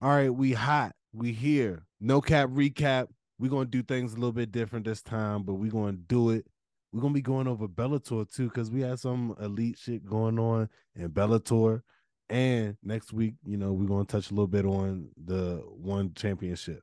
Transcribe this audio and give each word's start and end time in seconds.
All 0.00 0.10
right, 0.10 0.32
we 0.32 0.52
hot. 0.52 0.92
We 1.12 1.32
here. 1.32 1.84
No 2.00 2.20
cap 2.20 2.50
recap. 2.50 3.08
We're 3.38 3.50
gonna 3.50 3.66
do 3.66 3.82
things 3.82 4.12
a 4.12 4.16
little 4.16 4.32
bit 4.32 4.52
different 4.52 4.84
this 4.84 5.02
time, 5.02 5.42
but 5.42 5.54
we're 5.54 5.70
gonna 5.70 5.92
do 5.92 6.30
it. 6.30 6.46
We're 6.92 7.00
gonna 7.00 7.14
be 7.14 7.22
going 7.22 7.48
over 7.48 7.68
Bellator 7.68 8.32
too, 8.32 8.48
because 8.48 8.70
we 8.70 8.82
had 8.82 9.00
some 9.00 9.34
elite 9.40 9.78
shit 9.78 10.04
going 10.04 10.38
on 10.38 10.68
in 10.94 11.10
Bellator. 11.10 11.82
And 12.30 12.76
next 12.82 13.12
week, 13.12 13.34
you 13.44 13.56
know, 13.56 13.72
we're 13.72 13.88
gonna 13.88 14.04
touch 14.04 14.30
a 14.30 14.34
little 14.34 14.46
bit 14.46 14.64
on 14.64 15.08
the 15.16 15.62
one 15.66 16.12
championship. 16.14 16.82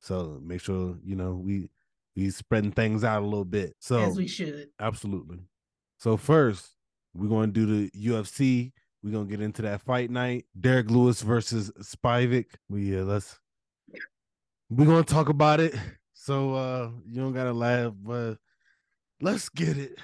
So 0.00 0.40
make 0.42 0.60
sure, 0.60 0.96
you 1.04 1.16
know, 1.16 1.34
we 1.34 1.70
we 2.16 2.30
spreading 2.30 2.72
things 2.72 3.04
out 3.04 3.22
a 3.22 3.26
little 3.26 3.44
bit. 3.44 3.74
So 3.80 3.98
As 3.98 4.16
we 4.16 4.26
should. 4.26 4.68
Absolutely. 4.80 5.38
So 5.98 6.16
first, 6.16 6.70
we're 7.14 7.28
going 7.28 7.52
to 7.52 7.66
do 7.66 7.66
the 7.66 7.90
UFC. 7.90 8.72
We're 9.04 9.12
gonna 9.12 9.26
get 9.26 9.42
into 9.42 9.60
that 9.62 9.82
fight 9.82 10.10
night. 10.10 10.46
Derrick 10.58 10.90
Lewis 10.90 11.20
versus 11.20 11.70
Spivac. 11.78 12.46
We 12.70 12.98
uh, 12.98 13.02
let's 13.02 13.38
we're 14.70 14.86
gonna 14.86 15.04
talk 15.04 15.28
about 15.28 15.60
it. 15.60 15.74
So 16.14 16.54
uh 16.54 16.90
you 17.06 17.20
don't 17.20 17.34
gotta 17.34 17.52
laugh, 17.52 17.92
but 18.02 18.36
let's 19.20 19.50
get 19.50 19.76
it. 19.76 19.98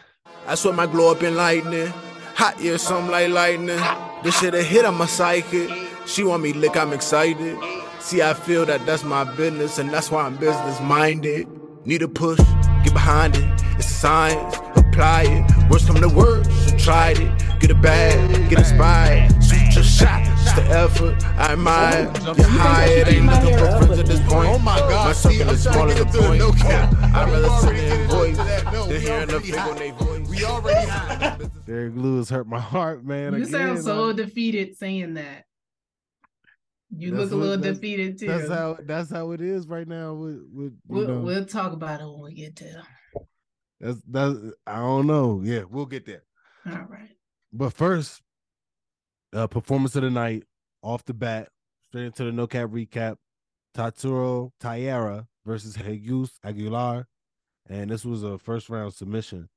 I 0.47 0.55
swear 0.55 0.75
my 0.75 0.87
glow 0.87 1.13
up 1.13 1.23
in 1.23 1.35
lightning. 1.35 1.91
Hot 2.35 2.61
yeah, 2.61 2.77
something 2.77 3.11
like 3.11 3.31
lightning. 3.31 3.81
This 4.23 4.39
shit 4.39 4.55
a 4.55 4.63
hit 4.63 4.85
on 4.85 4.97
my 4.97 5.07
psychic. 5.07 5.71
She 6.07 6.23
want 6.23 6.43
me 6.43 6.53
lick, 6.53 6.77
I'm 6.77 6.93
excited. 6.93 7.57
See, 8.01 8.21
I 8.21 8.35
feel 8.35 8.67
that 8.67 8.85
that's 8.85 9.03
my 9.03 9.25
business, 9.25 9.79
and 9.79 9.89
that's 9.89 10.11
why 10.11 10.25
I'm 10.25 10.37
business 10.37 10.79
minded. 10.81 11.49
Need 11.87 12.03
a 12.03 12.09
push, 12.09 12.39
get 12.85 12.93
behind 12.93 13.37
it. 13.37 13.45
It's 13.77 13.87
science, 13.87 14.57
apply 14.77 15.23
it. 15.25 15.71
Worst 15.71 15.87
come 15.87 15.97
to 15.97 16.09
worst, 16.09 16.51
you 16.73 16.79
tried 16.79 17.19
it. 17.19 17.31
Get 17.61 17.71
a 17.71 17.75
bag, 17.75 18.49
get 18.51 18.59
inspired. 18.59 19.31
Shoot 19.43 19.75
your 19.75 19.85
shot, 19.85 20.25
just 20.43 20.57
the 20.57 20.63
effort. 20.69 21.23
I 21.39 21.53
admire. 21.53 22.11
Get 22.35 22.47
high, 22.47 22.87
it 22.87 23.09
ain't 23.09 23.27
looking 23.27 23.59
for 23.59 23.71
friends 23.79 23.99
at 23.99 24.07
this 24.07 24.21
point. 24.21 24.49
Oh 24.49 24.59
my 24.59 24.79
God, 24.79 25.07
My 25.09 25.13
see, 25.13 25.29
circle 25.39 25.49
I'm 25.51 25.55
is 25.55 25.63
smaller 25.63 25.95
than 25.95 26.05
get 26.05 26.13
to 26.15 26.19
point. 26.23 26.39
no 26.39 26.53
cap. 26.53 26.95
I'd 27.15 27.27
We 27.27 27.33
rather 27.33 27.49
sit 27.49 27.51
already 27.51 27.87
in 27.87 27.93
into 28.01 28.07
voice 28.15 28.37
that. 28.39 28.65
No, 28.73 28.87
than 28.87 28.89
we 28.89 29.01
hearing 29.01 29.27
the 29.29 29.35
already 29.35 29.51
fake 29.51 29.61
on 29.61 29.69
hot. 29.69 29.79
their 29.79 29.93
voice. 29.93 30.29
We 30.29 30.45
already 30.45 30.89
hot. 30.89 31.67
Derrick 31.67 31.93
Lewis 31.97 32.31
hurt 32.31 32.47
my 32.47 32.61
heart, 32.61 33.05
man. 33.05 33.33
You 33.35 33.39
again, 33.43 33.51
sound 33.51 33.79
so 33.85 34.07
like, 34.07 34.17
defeated 34.17 34.77
saying 34.79 35.15
that. 35.15 35.45
You 36.97 37.11
That's 37.13 37.25
look 37.25 37.33
a 37.33 37.37
little 37.37 37.57
that's- 37.57 37.77
defeated 37.79 38.19
too. 38.19 38.27
that's 38.27 38.49
how 38.49 38.77
that's 38.85 39.11
how 39.11 39.31
it 39.33 39.41
is 39.41 39.69
right 39.69 39.87
now. 39.87 40.15
With 40.15 40.43
with 40.53 40.73
we'll, 40.89 41.07
know, 41.09 41.21
we'll 41.21 41.45
talk 41.45 41.73
about 41.73 42.01
it 42.01 42.05
when 42.07 42.23
we 42.23 42.35
get 42.35 42.57
there. 42.57 42.83
that's 43.81 44.01
that's 44.09 44.37
I 44.67 44.77
don't 44.77 45.07
know. 45.07 45.41
Yeah, 45.45 45.63
we'll 45.71 45.87
get 45.87 46.05
there. 46.07 46.25
All 46.67 46.73
right. 46.91 47.11
But 47.53 47.73
first, 47.75 48.21
uh 49.33 49.47
performance 49.47 49.95
of 49.97 50.03
the 50.03 50.11
night 50.11 50.45
off 50.83 51.05
the 51.05 51.15
bat, 51.15 51.49
straight 51.89 52.07
into 52.07 52.25
the 52.25 52.33
no 52.33 52.47
cap 52.47 52.71
recap. 52.71 53.17
Tatsuro 53.77 54.51
Taira 54.61 55.29
versus 55.47 55.77
Jesus 55.77 56.39
Aguilar. 56.43 57.07
And 57.69 57.89
this 57.91 58.05
was 58.05 58.25
a 58.25 58.37
first 58.37 58.69
round 58.69 58.95
submission. 58.95 59.49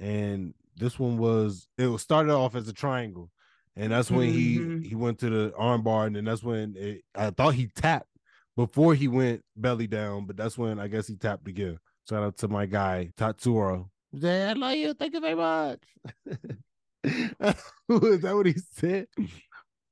And 0.00 0.54
this 0.76 0.98
one 0.98 1.18
was 1.18 1.68
it 1.76 1.88
was 1.88 2.00
started 2.00 2.32
off 2.32 2.54
as 2.54 2.66
a 2.66 2.72
triangle. 2.72 3.30
And 3.78 3.92
that's 3.92 4.10
when 4.10 4.28
Mhm. 4.28 4.82
he 4.82 4.88
he 4.88 4.94
went 4.96 5.18
to 5.20 5.30
the 5.30 5.50
armbar, 5.52 6.06
and 6.08 6.16
then 6.16 6.24
that's 6.24 6.42
when 6.42 6.74
it, 6.76 7.04
I 7.14 7.30
thought 7.30 7.54
he 7.54 7.68
tapped 7.68 8.08
before 8.56 8.94
he 8.94 9.06
went 9.06 9.42
belly 9.56 9.86
down, 9.86 10.26
but 10.26 10.36
that's 10.36 10.58
when 10.58 10.80
I 10.80 10.88
guess 10.88 11.06
he 11.06 11.14
tapped 11.16 11.46
again. 11.46 11.78
Shout 12.08 12.22
out 12.24 12.36
to 12.38 12.48
my 12.48 12.66
guy 12.66 13.12
Tatsuro. 13.16 13.88
I 14.22 14.52
love 14.54 14.74
you. 14.74 14.94
Thank 14.94 15.14
you 15.14 15.20
very 15.20 15.34
much. 15.36 15.80
Is 17.04 18.20
that 18.22 18.32
what 18.34 18.46
he 18.46 18.54
said? 18.72 19.06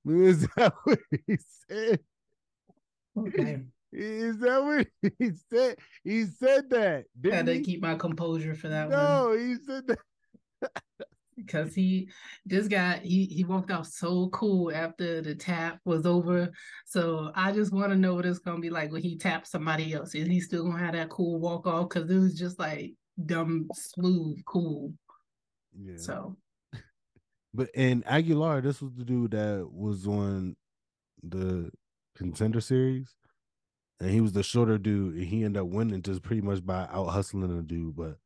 Is 0.05 0.47
that 0.57 0.75
what 0.85 0.99
he 1.27 1.39
said? 1.69 2.01
Okay. 3.17 3.63
Is 3.93 4.39
that 4.41 4.65
what 4.65 4.87
he 5.19 5.31
said? 5.51 5.77
He 6.03 6.25
said 6.25 6.69
that. 6.71 7.05
Had 7.25 7.47
Didn't 7.47 7.47
to 7.47 7.61
keep 7.63 7.81
my 7.83 7.95
composure 7.95 8.55
for 8.55 8.69
that 8.69 8.89
one. 8.91 8.99
No, 8.99 9.33
he 9.37 9.55
said 9.65 9.87
that. 9.87 9.99
because 11.37 11.75
he 11.75 12.09
this 12.47 12.67
guy 12.69 12.99
he 13.03 13.27
he 13.27 13.45
walked 13.45 13.71
off 13.71 13.87
so 13.87 14.29
cool 14.31 14.73
after 14.73 15.21
the 15.21 15.35
tap 15.35 15.79
was 15.85 16.07
over 16.07 16.51
so 16.87 17.31
i 17.35 17.53
just 17.53 17.73
want 17.73 17.91
to 17.91 17.99
know 17.99 18.15
what 18.15 18.25
it's 18.27 18.39
gonna 18.39 18.59
be 18.61 18.71
like 18.71 18.91
when 18.91 19.03
he 19.03 19.17
taps 19.17 19.51
somebody 19.51 19.93
else 19.93 20.15
is 20.15 20.27
he 20.27 20.41
still 20.41 20.65
gonna 20.65 20.79
have 20.79 20.95
that 20.95 21.11
cool 21.11 21.39
walk 21.39 21.67
off 21.67 21.89
because 21.89 22.11
it 22.11 22.19
was 22.19 22.39
just 22.39 22.59
like 22.59 22.93
dumb 23.27 23.69
smooth 23.75 24.43
cool 24.47 24.93
Yeah. 25.79 25.97
so 25.97 26.37
But 27.55 27.71
and 27.75 28.05
Aguilar, 28.07 28.61
this 28.61 28.83
was 28.83 28.93
the 28.95 29.05
dude 29.05 29.31
that 29.31 29.67
was 29.73 30.07
on 30.07 30.57
the 31.23 31.71
contender 32.15 32.61
series, 32.61 33.15
and 33.99 34.11
he 34.11 34.21
was 34.21 34.33
the 34.33 34.43
shorter 34.43 34.77
dude, 34.77 35.15
and 35.15 35.25
he 35.25 35.43
ended 35.43 35.63
up 35.63 35.69
winning 35.69 36.03
just 36.03 36.23
pretty 36.23 36.43
much 36.43 36.65
by 36.67 36.87
out 36.91 37.07
hustling 37.07 37.57
the 37.57 37.63
dude. 37.63 37.97
But 37.97 38.19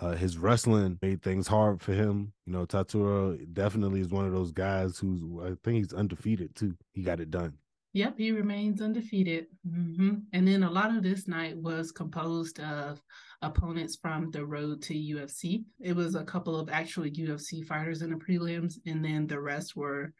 uh, 0.00 0.12
his 0.12 0.38
wrestling 0.38 0.98
made 1.02 1.22
things 1.22 1.46
hard 1.46 1.80
for 1.80 1.92
him. 1.92 2.32
You 2.46 2.52
know, 2.52 2.66
Tatura 2.66 3.52
definitely 3.52 4.00
is 4.00 4.08
one 4.08 4.26
of 4.26 4.32
those 4.32 4.52
guys 4.52 4.98
who's 4.98 5.20
I 5.42 5.54
think 5.62 5.78
he's 5.78 5.92
undefeated 5.92 6.54
too. 6.54 6.76
He 6.92 7.02
got 7.02 7.20
it 7.20 7.30
done. 7.30 7.54
Yep, 7.92 8.18
he 8.18 8.32
remains 8.32 8.82
undefeated. 8.82 9.46
hmm 9.68 10.14
And 10.32 10.46
then 10.48 10.64
a 10.64 10.70
lot 10.70 10.94
of 10.94 11.04
this 11.04 11.28
night 11.28 11.56
was 11.56 11.92
composed 11.92 12.58
of 12.58 13.00
opponents 13.40 13.96
from 13.96 14.32
the 14.32 14.44
road 14.44 14.82
to 14.82 14.94
UFC. 14.94 15.64
It 15.80 15.94
was 15.94 16.16
a 16.16 16.24
couple 16.24 16.58
of 16.58 16.68
actual 16.68 17.04
UFC 17.04 17.64
fighters 17.64 18.02
in 18.02 18.10
the 18.10 18.16
prelims, 18.16 18.74
and 18.86 19.04
then 19.04 19.28
the 19.28 19.40
rest 19.40 19.76
were 19.76 20.12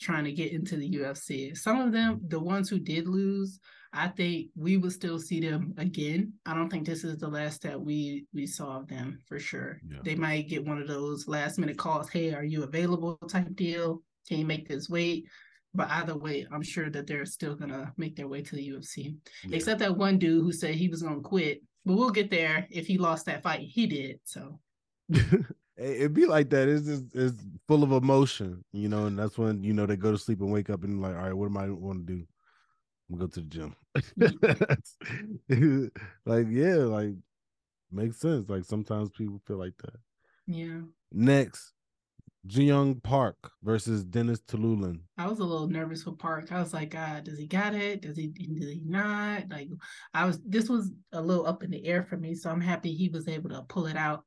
trying 0.00 0.24
to 0.24 0.32
get 0.32 0.52
into 0.52 0.76
the 0.76 0.90
UFC. 0.90 1.56
Some 1.56 1.80
of 1.80 1.92
them, 1.92 2.20
the 2.28 2.40
ones 2.40 2.68
who 2.68 2.78
did 2.78 3.06
lose, 3.06 3.58
I 3.92 4.08
think 4.08 4.48
we 4.56 4.76
will 4.76 4.90
still 4.90 5.20
see 5.20 5.40
them 5.40 5.72
again. 5.78 6.32
I 6.44 6.54
don't 6.54 6.68
think 6.68 6.84
this 6.84 7.04
is 7.04 7.18
the 7.18 7.28
last 7.28 7.62
that 7.62 7.80
we 7.80 8.26
we 8.34 8.46
saw 8.46 8.78
of 8.80 8.88
them 8.88 9.20
for 9.26 9.38
sure. 9.38 9.80
Yeah. 9.88 9.98
They 10.02 10.16
might 10.16 10.48
get 10.48 10.66
one 10.66 10.80
of 10.80 10.88
those 10.88 11.28
last 11.28 11.58
minute 11.58 11.78
calls, 11.78 12.10
"Hey, 12.10 12.34
are 12.34 12.44
you 12.44 12.64
available?" 12.64 13.16
type 13.28 13.54
deal. 13.54 14.02
Can 14.28 14.38
you 14.38 14.46
make 14.46 14.68
this 14.68 14.88
weight? 14.90 15.26
But 15.74 15.90
either 15.90 16.16
way, 16.16 16.46
I'm 16.50 16.62
sure 16.62 16.90
that 16.90 17.06
they're 17.06 17.26
still 17.26 17.54
gonna 17.54 17.92
make 17.96 18.16
their 18.16 18.28
way 18.28 18.42
to 18.42 18.56
the 18.56 18.68
UFC. 18.68 19.16
Yeah. 19.44 19.56
Except 19.56 19.78
that 19.78 19.96
one 19.96 20.18
dude 20.18 20.42
who 20.42 20.52
said 20.52 20.74
he 20.74 20.88
was 20.88 21.02
gonna 21.02 21.20
quit. 21.20 21.62
But 21.84 21.96
we'll 21.96 22.10
get 22.10 22.30
there 22.30 22.66
if 22.70 22.86
he 22.88 22.98
lost 22.98 23.26
that 23.26 23.42
fight. 23.44 23.60
He 23.60 23.86
did. 23.86 24.18
So 24.24 24.58
It'd 25.76 26.14
be 26.14 26.26
like 26.26 26.50
that. 26.50 26.68
It's 26.68 26.86
just 26.86 27.04
it's 27.14 27.36
full 27.66 27.82
of 27.82 27.92
emotion, 27.92 28.64
you 28.72 28.88
know, 28.88 29.06
and 29.06 29.18
that's 29.18 29.36
when 29.36 29.64
you 29.64 29.72
know 29.72 29.86
they 29.86 29.96
go 29.96 30.12
to 30.12 30.18
sleep 30.18 30.40
and 30.40 30.52
wake 30.52 30.70
up 30.70 30.84
and 30.84 31.02
like, 31.02 31.16
all 31.16 31.22
right, 31.22 31.36
what 31.36 31.46
am 31.46 31.56
I 31.56 31.68
want 31.70 32.06
to 32.06 32.14
do? 32.14 32.24
I'm 33.10 33.18
gonna 33.18 33.26
go 33.26 33.32
to 33.32 33.40
the 33.40 33.46
gym. 33.46 33.76
like, 36.26 36.46
yeah, 36.48 36.76
like 36.76 37.14
makes 37.90 38.18
sense. 38.18 38.48
Like 38.48 38.64
sometimes 38.64 39.10
people 39.10 39.40
feel 39.46 39.58
like 39.58 39.76
that. 39.78 39.96
yeah. 40.46 40.80
Next, 41.12 41.72
Jiyong 42.46 43.02
Park 43.02 43.36
versus 43.62 44.04
Dennis 44.04 44.40
Tiuliulin. 44.40 45.00
I 45.16 45.26
was 45.26 45.38
a 45.38 45.44
little 45.44 45.68
nervous 45.68 46.02
for 46.02 46.12
Park. 46.12 46.52
I 46.52 46.60
was 46.60 46.74
like, 46.74 46.90
God, 46.90 47.24
does 47.24 47.38
he 47.38 47.46
got 47.46 47.74
it? 47.74 48.02
Does 48.02 48.16
he 48.16 48.28
does 48.28 48.68
he 48.68 48.80
not? 48.84 49.48
Like 49.48 49.68
I 50.12 50.24
was 50.26 50.40
this 50.44 50.68
was 50.68 50.92
a 51.12 51.20
little 51.20 51.46
up 51.46 51.62
in 51.62 51.70
the 51.70 51.84
air 51.86 52.02
for 52.02 52.16
me. 52.16 52.34
So 52.34 52.50
I'm 52.50 52.60
happy 52.60 52.92
he 52.92 53.08
was 53.08 53.28
able 53.28 53.50
to 53.50 53.62
pull 53.62 53.86
it 53.86 53.96
out. 53.96 54.24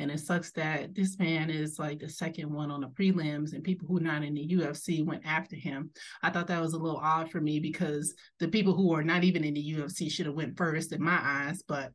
And 0.00 0.10
it 0.10 0.18
sucks 0.18 0.50
that 0.52 0.94
this 0.94 1.18
man 1.18 1.50
is 1.50 1.78
like 1.78 1.98
the 1.98 2.08
second 2.08 2.50
one 2.50 2.70
on 2.70 2.80
the 2.80 2.88
prelims, 2.88 3.52
and 3.52 3.62
people 3.62 3.86
who 3.86 3.98
are 3.98 4.00
not 4.00 4.24
in 4.24 4.34
the 4.34 4.48
UFC 4.48 5.04
went 5.04 5.26
after 5.26 5.56
him. 5.56 5.90
I 6.22 6.30
thought 6.30 6.46
that 6.46 6.62
was 6.62 6.72
a 6.72 6.78
little 6.78 6.98
odd 6.98 7.30
for 7.30 7.40
me 7.40 7.60
because 7.60 8.14
the 8.38 8.48
people 8.48 8.74
who 8.74 8.94
are 8.94 9.04
not 9.04 9.24
even 9.24 9.44
in 9.44 9.52
the 9.52 9.74
UFC 9.74 10.10
should 10.10 10.24
have 10.24 10.34
went 10.34 10.56
first 10.56 10.92
in 10.92 11.02
my 11.02 11.18
eyes. 11.22 11.62
But 11.68 11.92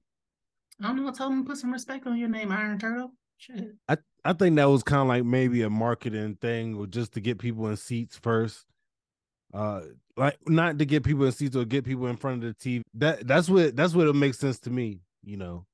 I 0.79 0.87
don't 0.87 1.03
know. 1.03 1.11
Tell 1.11 1.29
them 1.29 1.43
to 1.43 1.49
put 1.49 1.57
some 1.57 1.73
respect 1.73 2.05
on 2.05 2.17
your 2.17 2.29
name, 2.29 2.51
Iron 2.51 2.77
Turtle. 2.77 3.11
Shit. 3.37 3.75
I 3.89 3.97
I 4.23 4.33
think 4.33 4.55
that 4.57 4.69
was 4.69 4.83
kind 4.83 5.01
of 5.01 5.07
like 5.07 5.25
maybe 5.25 5.63
a 5.63 5.69
marketing 5.69 6.37
thing, 6.39 6.75
or 6.75 6.85
just 6.85 7.13
to 7.13 7.21
get 7.21 7.39
people 7.39 7.67
in 7.67 7.75
seats 7.75 8.17
first. 8.17 8.65
Uh, 9.51 9.81
like 10.15 10.37
not 10.47 10.77
to 10.77 10.85
get 10.85 11.03
people 11.03 11.25
in 11.25 11.31
seats 11.31 11.55
or 11.55 11.65
get 11.65 11.85
people 11.85 12.05
in 12.05 12.17
front 12.17 12.43
of 12.43 12.55
the 12.55 12.55
TV. 12.55 12.81
That 12.93 13.25
that's 13.25 13.49
what 13.49 13.75
that's 13.75 13.95
what 13.95 14.07
it 14.07 14.13
makes 14.13 14.37
sense 14.37 14.59
to 14.59 14.69
me. 14.69 14.99
You 15.23 15.37
know, 15.37 15.65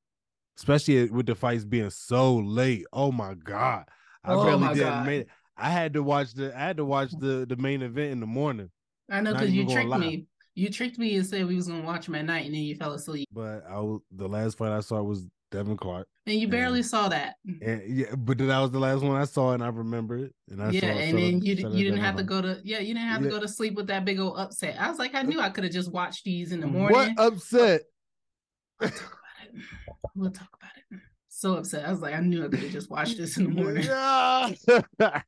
especially 0.61 1.09
with 1.09 1.25
the 1.25 1.35
fights 1.35 1.65
being 1.65 1.89
so 1.89 2.35
late. 2.35 2.85
Oh 2.93 3.11
my 3.11 3.33
god, 3.33 3.85
I 4.23 4.33
Oh 4.33 4.45
really 4.45 4.75
didn't 4.75 5.05
make 5.05 5.21
it. 5.21 5.27
I 5.57 5.69
had 5.69 5.93
to 5.93 6.03
watch 6.03 6.33
the 6.33 6.55
I 6.55 6.59
had 6.59 6.77
to 6.77 6.85
watch 6.85 7.11
the 7.19 7.45
the 7.47 7.55
main 7.55 7.81
event 7.81 8.11
in 8.11 8.19
the 8.19 8.25
morning, 8.27 8.69
I 9.09 9.21
know 9.21 9.33
because 9.33 9.51
you 9.51 9.67
tricked 9.67 9.89
lie. 9.89 9.97
me. 9.97 10.25
You 10.53 10.69
tricked 10.69 10.97
me 10.99 11.15
and 11.15 11.25
said 11.25 11.47
we 11.47 11.55
was 11.55 11.67
gonna 11.67 11.85
watch 11.85 12.07
him 12.07 12.15
at 12.15 12.25
night, 12.25 12.45
and 12.45 12.53
then 12.53 12.61
you 12.61 12.75
fell 12.75 12.93
asleep. 12.93 13.27
but 13.31 13.63
I 13.69 13.79
was, 13.79 14.01
the 14.11 14.27
last 14.27 14.57
fight 14.57 14.71
I 14.71 14.81
saw 14.81 15.01
was 15.01 15.25
Devin 15.49 15.77
Clark, 15.77 16.07
And 16.27 16.35
you 16.39 16.47
barely 16.47 16.83
saw 16.83 17.09
that. 17.09 17.35
and 17.45 17.81
yeah, 17.87 18.13
but 18.15 18.37
that 18.37 18.59
was 18.59 18.71
the 18.71 18.79
last 18.79 19.01
one 19.01 19.15
I 19.19 19.25
saw, 19.25 19.53
and 19.53 19.63
I 19.63 19.67
remember 19.67 20.17
it. 20.17 20.33
And 20.49 20.61
I 20.61 20.69
yeah, 20.71 20.85
and 20.87 21.17
then 21.17 21.39
the- 21.39 21.45
you 21.47 21.55
you 21.55 21.83
didn't 21.85 21.99
have 21.99 22.17
to 22.17 22.23
go 22.23 22.41
to 22.41 22.59
yeah, 22.63 22.79
you 22.79 22.93
didn't 22.93 23.07
have 23.09 23.21
Yeah. 23.21 23.29
to 23.29 23.35
go 23.35 23.41
to 23.41 23.47
sleep 23.47 23.75
with 23.75 23.87
that 23.87 24.05
big 24.05 24.19
old 24.19 24.37
upset. 24.37 24.79
I 24.79 24.89
was 24.89 24.99
like, 24.99 25.15
I 25.15 25.19
uh, 25.21 25.23
knew 25.23 25.39
I 25.39 25.49
could 25.49 25.63
have 25.63 25.73
just 25.73 25.91
watched 25.91 26.23
these 26.25 26.51
in 26.51 26.59
the 26.59 26.67
morning. 26.67 27.15
What 27.15 27.19
upset? 27.19 27.81
We'll 29.53 29.91
talk 29.95 29.97
about 29.99 30.01
it. 30.05 30.15
We'll 30.15 30.31
talk 30.31 30.49
about 30.57 30.71
it. 30.91 30.99
so 31.29 31.55
upset. 31.55 31.87
I 31.87 31.91
was 31.91 32.01
like, 32.01 32.13
I 32.13 32.19
knew 32.19 32.45
I 32.45 32.49
could 32.49 32.59
have 32.59 32.71
just 32.71 32.89
watched 32.89 33.17
this 33.17 33.37
in 33.37 33.45
the 33.45 33.49
morning. 33.49 33.83
Yeah. 33.85 34.51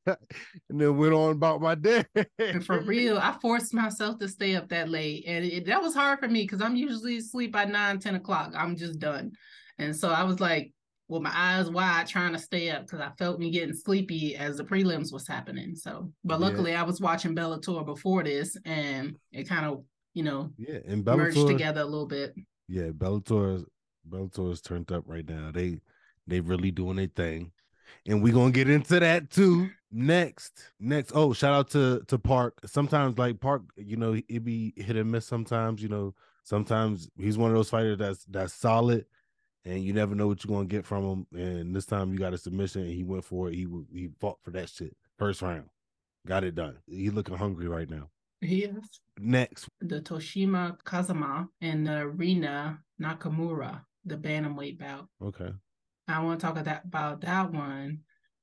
and 0.70 0.80
then 0.81 0.98
went 0.98 1.14
on 1.14 1.31
about 1.31 1.62
my 1.62 1.75
day. 1.75 2.04
And 2.40 2.66
for 2.66 2.81
real, 2.81 3.18
I 3.18 3.36
forced 3.42 3.74
myself 3.74 4.20
to 4.20 4.28
stay 4.28 4.56
up 4.56 4.70
that 4.70 4.90
late. 4.90 5.24
And 5.28 5.44
it, 5.46 5.66
that 5.68 5.81
was 5.81 5.96
hard 5.96 6.20
for 6.20 6.28
me 6.28 6.44
because 6.44 6.62
I'm 6.62 6.75
usually 6.75 7.18
asleep 7.18 7.52
by 7.52 7.66
9, 7.66 8.00
10 8.00 8.16
o'clock. 8.16 8.54
I'm 8.56 8.75
just 8.75 9.00
done. 9.00 9.31
And 9.80 9.96
so 9.96 10.10
I 10.10 10.24
was 10.24 10.40
like, 10.40 10.72
with 11.10 11.22
my 11.22 11.31
eyes 11.34 11.69
wide, 11.69 12.08
trying 12.08 12.34
to 12.34 12.40
stay 12.40 12.69
up 12.69 12.84
because 12.86 13.00
I 13.02 13.12
felt 13.18 13.40
me 13.40 13.52
getting 13.52 13.76
sleepy 13.76 14.36
as 14.36 14.58
the 14.58 14.64
prelims 14.64 15.12
was 15.12 15.28
happening. 15.28 15.76
So, 15.76 16.12
but 16.24 16.40
Yeah. 16.40 16.48
luckily, 16.48 16.76
I 16.76 16.84
was 16.84 17.02
watching 17.02 17.36
Bellator 17.36 17.86
before 17.86 18.24
this, 18.24 18.58
and 18.66 19.16
it 19.31 19.48
kind 19.48 19.66
of, 19.66 19.84
you 20.14 20.24
know, 20.24 20.52
Yeah, 20.58 20.80
and 20.88 21.04
merged 21.06 21.46
together 21.48 21.81
a 21.81 21.86
little 21.86 22.08
bit. 22.08 22.34
Yeah, 22.68 22.90
Bellator. 22.90 23.66
Bellator 24.08 24.52
is 24.52 24.62
turned 24.62 24.92
up 24.92 25.04
right 25.08 25.28
now. 25.28 25.52
They 25.52 25.80
they 26.28 26.40
really 26.40 26.72
doing 26.72 26.98
their 26.98 27.08
thing, 27.08 27.52
and 28.06 28.22
we 28.22 28.32
gonna 28.32 28.52
get 28.52 28.70
into 28.70 29.00
that 29.00 29.30
too 29.30 29.70
next. 29.92 30.72
Next, 30.80 31.12
oh, 31.14 31.34
shout 31.34 31.54
out 31.54 31.70
to 31.72 32.04
to 32.08 32.18
Park. 32.18 32.60
Sometimes 32.66 33.18
like 33.18 33.40
Park, 33.40 33.64
you 33.76 33.98
know, 33.98 34.14
it 34.28 34.44
be 34.44 34.74
hit 34.76 34.96
and 34.96 35.12
miss. 35.12 35.26
Sometimes, 35.26 35.82
you 35.82 35.90
know, 35.90 36.14
sometimes 36.44 37.10
he's 37.18 37.38
one 37.38 37.52
of 37.52 37.56
those 37.56 37.70
fighters 37.70 37.98
that's 37.98 38.26
that's 38.26 38.54
solid, 38.54 39.06
and 39.66 39.84
you 39.84 39.94
never 39.94 40.16
know 40.16 40.28
what 40.28 40.44
you're 40.44 40.56
gonna 40.56 40.68
get 40.68 40.86
from 40.86 41.04
him. 41.04 41.28
And 41.40 41.76
this 41.76 41.86
time 41.86 42.12
you 42.12 42.20
got 42.20 42.34
a 42.34 42.38
submission, 42.38 42.82
and 42.82 42.92
he 42.92 43.04
went 43.04 43.26
for 43.26 43.50
it. 43.50 43.56
He 43.56 43.68
he 43.92 44.10
fought 44.20 44.40
for 44.44 44.52
that 44.52 44.70
shit 44.70 44.96
first 45.18 45.42
round, 45.42 45.70
got 46.28 46.44
it 46.44 46.56
done. 46.56 46.78
He 46.88 47.10
looking 47.10 47.38
hungry 47.38 47.68
right 47.68 47.90
now. 47.90 48.10
Yes. 48.42 49.00
Next, 49.18 49.70
The 49.80 50.02
Toshiomi 50.02 50.78
Kazama 50.84 51.48
and 51.62 51.88
the 51.88 52.12
Rinya 52.14 52.80
Nakamura, 53.02 53.82
the 54.06 54.18
bantamweight 54.18 54.78
bout. 54.80 55.08
okay, 55.22 55.52
I 56.08 56.22
want 56.24 56.40
to 56.40 56.46
talk 56.46 56.54
about 56.54 56.66
that, 56.66 56.86
about 56.86 57.22
that 57.22 57.52
one 57.52 58.00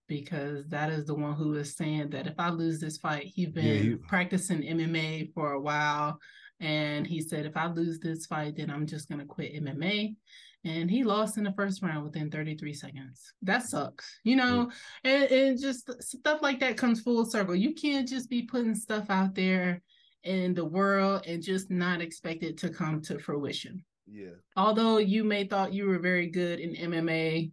because 0.08 0.66
that 0.68 0.90
is 0.90 1.04
the 1.04 1.14
one 1.14 1.34
who 1.34 1.54
is 1.54 1.76
saying 1.76 2.10
that 2.10 2.26
if 2.26 2.34
I 2.38 2.48
lose 2.50 2.80
this 2.80 2.98
fight, 2.98 3.24
he's 3.32 3.50
been 3.50 3.64
Yeah, 3.64 3.82
he- 3.82 3.94
practicing 3.96 4.62
MMA 4.62 5.32
for 5.34 5.52
a 5.52 5.60
while. 5.60 6.18
And 6.58 7.06
he 7.06 7.20
said, 7.20 7.46
if 7.46 7.56
I 7.56 7.68
lose 7.68 8.00
this 8.00 8.26
fight, 8.26 8.56
then 8.56 8.70
I'm 8.70 8.86
just 8.86 9.08
going 9.08 9.20
to 9.20 9.24
quit 9.24 9.54
MMA. 9.62 10.16
And 10.64 10.90
he 10.90 11.04
lost 11.04 11.38
in 11.38 11.44
the 11.44 11.52
first 11.52 11.80
round 11.80 12.04
within 12.04 12.30
33 12.30 12.74
seconds. 12.74 13.32
That 13.42 13.62
sucks, 13.62 14.18
you 14.24 14.36
know, 14.36 14.70
and, 15.04 15.22
and 15.30 15.60
just 15.60 15.90
stuff 16.02 16.42
like 16.42 16.60
that 16.60 16.76
comes 16.76 17.00
full 17.00 17.24
circle. 17.24 17.54
You 17.54 17.72
can't 17.74 18.06
just 18.08 18.28
be 18.28 18.42
putting 18.42 18.74
stuff 18.74 19.06
out 19.10 19.34
there 19.34 19.80
in 20.24 20.52
the 20.54 20.64
world 20.64 21.22
and 21.26 21.42
just 21.42 21.70
not 21.70 22.02
expect 22.02 22.42
it 22.42 22.58
to 22.58 22.68
come 22.68 23.00
to 23.02 23.18
fruition 23.18 23.82
yeah, 24.10 24.30
although 24.56 24.98
you 24.98 25.24
may 25.24 25.46
thought 25.46 25.72
you 25.72 25.86
were 25.86 25.98
very 25.98 26.28
good 26.28 26.60
in 26.60 26.90
MMA, 26.90 27.50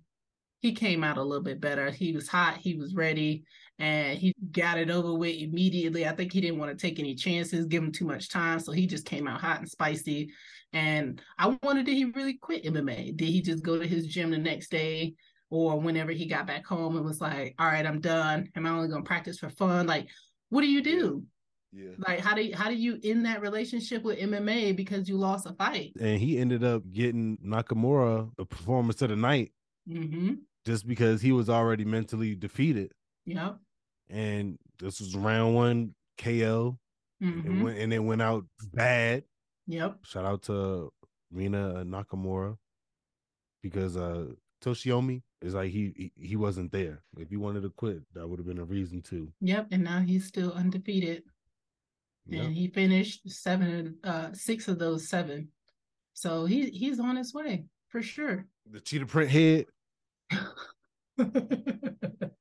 he 0.60 0.74
came 0.74 1.04
out 1.04 1.18
a 1.18 1.24
little 1.24 1.44
bit 1.44 1.62
better. 1.62 1.92
He 1.92 2.14
was 2.14 2.28
hot, 2.28 2.58
he 2.58 2.76
was 2.76 2.96
ready, 2.96 3.44
and 3.80 4.18
he 4.18 4.34
got 4.52 4.78
it 4.78 4.90
over 4.90 5.14
with 5.14 5.36
immediately. 5.36 6.08
I 6.08 6.16
think 6.16 6.34
he 6.34 6.42
didn't 6.42 6.60
want 6.60 6.78
to 6.78 6.88
take 6.88 7.00
any 7.00 7.16
chances, 7.16 7.66
give 7.66 7.84
him 7.84 7.92
too 7.92 8.06
much 8.06 8.30
time, 8.30 8.60
so 8.60 8.72
he 8.72 8.88
just 8.88 9.06
came 9.06 9.28
out 9.28 9.42
hot 9.42 9.60
and 9.60 9.70
spicy. 9.70 10.32
And 10.74 11.22
I 11.38 11.56
wondered, 11.62 11.86
did 11.86 11.96
he 11.96 12.06
really 12.06 12.34
quit 12.34 12.66
MMA? 12.66 13.16
Did 13.16 13.30
he 13.30 13.42
just 13.42 13.64
go 13.64 13.80
to 13.80 13.88
his 13.88 14.08
gym 14.08 14.32
the 14.32 14.38
next 14.38 14.70
day? 14.70 15.14
Or 15.50 15.80
whenever 15.80 16.12
he 16.12 16.26
got 16.26 16.48
back 16.48 16.66
home 16.66 16.98
and 16.98 17.06
was 17.06 17.22
like, 17.22 17.56
all 17.58 17.68
right, 17.68 17.86
I'm 17.86 18.02
done. 18.02 18.50
Am 18.56 18.66
I 18.66 18.70
only 18.70 18.90
gonna 18.90 19.04
practice 19.04 19.40
for 19.40 19.50
fun? 19.50 19.88
Like, 19.88 20.10
what 20.50 20.62
do 20.62 20.68
you 20.68 20.82
do? 20.82 21.24
Yeah. 21.78 21.92
Like, 22.08 22.20
how 22.22 22.34
do 22.34 22.44
you, 22.44 22.56
how 22.56 22.70
do 22.70 22.76
you 22.76 23.00
end 23.04 23.26
that 23.28 23.42
relationship 23.42 24.02
with 24.04 24.18
MMA 24.18 24.76
because 24.76 25.08
you 25.08 25.18
lost 25.18 25.46
a 25.46 25.54
fight? 25.54 25.92
and 26.00 26.20
he 26.20 26.40
ended 26.40 26.64
up 26.64 26.82
getting 26.92 27.38
Nakamura 27.46 28.32
the 28.38 28.46
performance 28.46 29.02
of 29.04 29.10
the 29.10 29.16
night 29.16 29.52
Mm-hmm. 29.88 30.34
just 30.66 30.86
because 30.88 31.22
he 31.22 31.32
was 31.32 31.50
already 31.50 31.86
mentally 31.86 32.36
defeated. 32.36 32.92
Yep. 33.26 33.58
And 34.10 34.58
this 34.80 35.00
was 35.00 35.16
round 35.16 35.56
one 35.56 35.96
KO. 36.18 36.78
Mm-hmm. 37.24 37.48
It 37.60 37.64
went 37.64 37.78
and 37.80 37.94
it 37.94 38.00
went 38.00 38.22
out 38.22 38.46
bad. 38.74 39.24
Yep. 39.68 40.00
Shout 40.04 40.26
out 40.26 40.42
to 40.44 40.90
Rinya 41.34 41.86
Nakamura 41.86 42.58
because 43.64 43.96
uh 43.98 44.28
Toshiomi 44.64 45.22
is 45.42 45.54
like 45.54 45.72
he, 45.72 45.94
he 45.96 46.12
he 46.28 46.36
wasn't 46.36 46.72
there. 46.72 47.04
If 47.18 47.30
he 47.30 47.38
wanted 47.38 47.62
to 47.64 47.70
quit, 47.70 48.02
that 48.14 48.28
would 48.28 48.40
have 48.40 48.48
been 48.48 48.60
a 48.60 48.66
reason 48.66 49.02
to. 49.04 49.32
Yep. 49.42 49.68
And 49.72 49.84
now 49.84 50.00
he's 50.00 50.26
still 50.26 50.52
undefeated. 50.54 51.24
And 52.32 52.54
he 52.54 52.68
finished 52.68 53.30
seven 53.30 53.98
uh 54.04 54.34
six 54.34 54.68
of 54.68 54.80
those 54.80 55.08
seven. 55.08 55.50
So 56.14 56.46
he 56.46 56.70
he's 56.70 57.00
on 57.00 57.16
his 57.16 57.34
way 57.34 57.66
for 57.90 58.02
sure. 58.02 58.46
The 58.70 58.80
cheetah 58.80 59.06
print 59.06 59.32
head. 59.32 59.66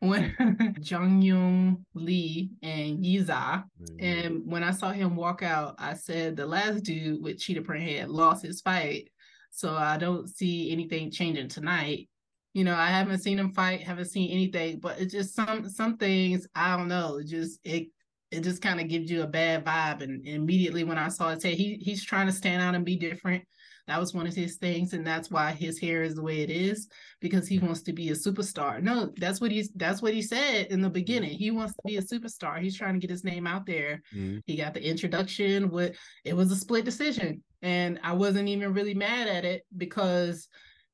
when 0.00 0.76
Jung 0.82 1.22
Young 1.22 1.84
Lee 1.94 2.50
and 2.62 3.04
Yi 3.04 3.24
Zha, 3.24 3.64
man, 3.78 3.98
and 4.00 4.42
when 4.44 4.62
I 4.62 4.70
saw 4.70 4.90
him 4.90 5.16
walk 5.16 5.42
out, 5.42 5.74
I 5.78 5.94
said 5.94 6.36
the 6.36 6.46
last 6.46 6.84
dude 6.84 7.22
with 7.22 7.38
cheetah 7.38 7.62
print 7.62 7.84
head 7.84 8.08
lost 8.08 8.44
his 8.44 8.60
fight. 8.60 9.10
So 9.50 9.74
I 9.74 9.96
don't 9.96 10.28
see 10.28 10.70
anything 10.70 11.10
changing 11.10 11.48
tonight. 11.48 12.08
You 12.52 12.64
know, 12.64 12.74
I 12.74 12.88
haven't 12.88 13.18
seen 13.18 13.38
him 13.38 13.52
fight, 13.52 13.82
haven't 13.82 14.06
seen 14.06 14.30
anything, 14.30 14.80
but 14.80 14.98
it's 14.98 15.12
just 15.12 15.34
some 15.34 15.68
some 15.68 15.96
things 15.96 16.46
I 16.54 16.76
don't 16.76 16.88
know. 16.88 17.18
It 17.18 17.26
just 17.26 17.60
it 17.64 17.88
it 18.30 18.40
just 18.42 18.60
kind 18.62 18.80
of 18.80 18.88
gives 18.88 19.10
you 19.10 19.22
a 19.22 19.26
bad 19.26 19.64
vibe. 19.64 20.02
And 20.02 20.26
immediately 20.26 20.84
when 20.84 20.98
I 20.98 21.08
saw 21.08 21.30
it, 21.30 21.42
say 21.42 21.54
he 21.54 21.76
he's 21.80 22.04
trying 22.04 22.26
to 22.26 22.32
stand 22.32 22.62
out 22.62 22.74
and 22.74 22.84
be 22.84 22.96
different. 22.96 23.44
That 23.86 24.00
was 24.00 24.12
one 24.12 24.26
of 24.26 24.34
his 24.34 24.56
things, 24.56 24.94
and 24.94 25.06
that's 25.06 25.30
why 25.30 25.52
his 25.52 25.78
hair 25.78 26.02
is 26.02 26.16
the 26.16 26.22
way 26.22 26.40
it 26.40 26.50
is 26.50 26.88
because 27.20 27.46
he 27.46 27.60
wants 27.60 27.82
to 27.82 27.92
be 27.92 28.08
a 28.08 28.14
superstar. 28.14 28.82
No, 28.82 29.12
that's 29.16 29.40
what 29.40 29.52
he's 29.52 29.70
that's 29.76 30.02
what 30.02 30.12
he 30.12 30.22
said 30.22 30.66
in 30.72 30.80
the 30.80 30.90
beginning. 30.90 31.30
He 31.38 31.52
wants 31.52 31.74
to 31.74 31.82
be 31.86 31.96
a 31.96 32.02
superstar. 32.02 32.58
He's 32.60 32.76
trying 32.76 32.94
to 32.94 32.98
get 33.00 33.10
his 33.10 33.22
name 33.22 33.46
out 33.46 33.64
there. 33.64 34.02
Mhm. 34.12 34.42
He 34.44 34.56
got 34.56 34.74
the 34.74 34.84
introduction 34.84 35.70
with 35.70 35.96
it 36.24 36.34
was 36.34 36.50
a 36.50 36.56
split 36.56 36.84
decision, 36.84 37.44
and 37.62 38.00
I 38.02 38.12
wasn't 38.14 38.48
even 38.48 38.74
really 38.74 38.94
mad 38.94 39.28
at 39.28 39.44
it 39.44 39.62
because 39.76 40.48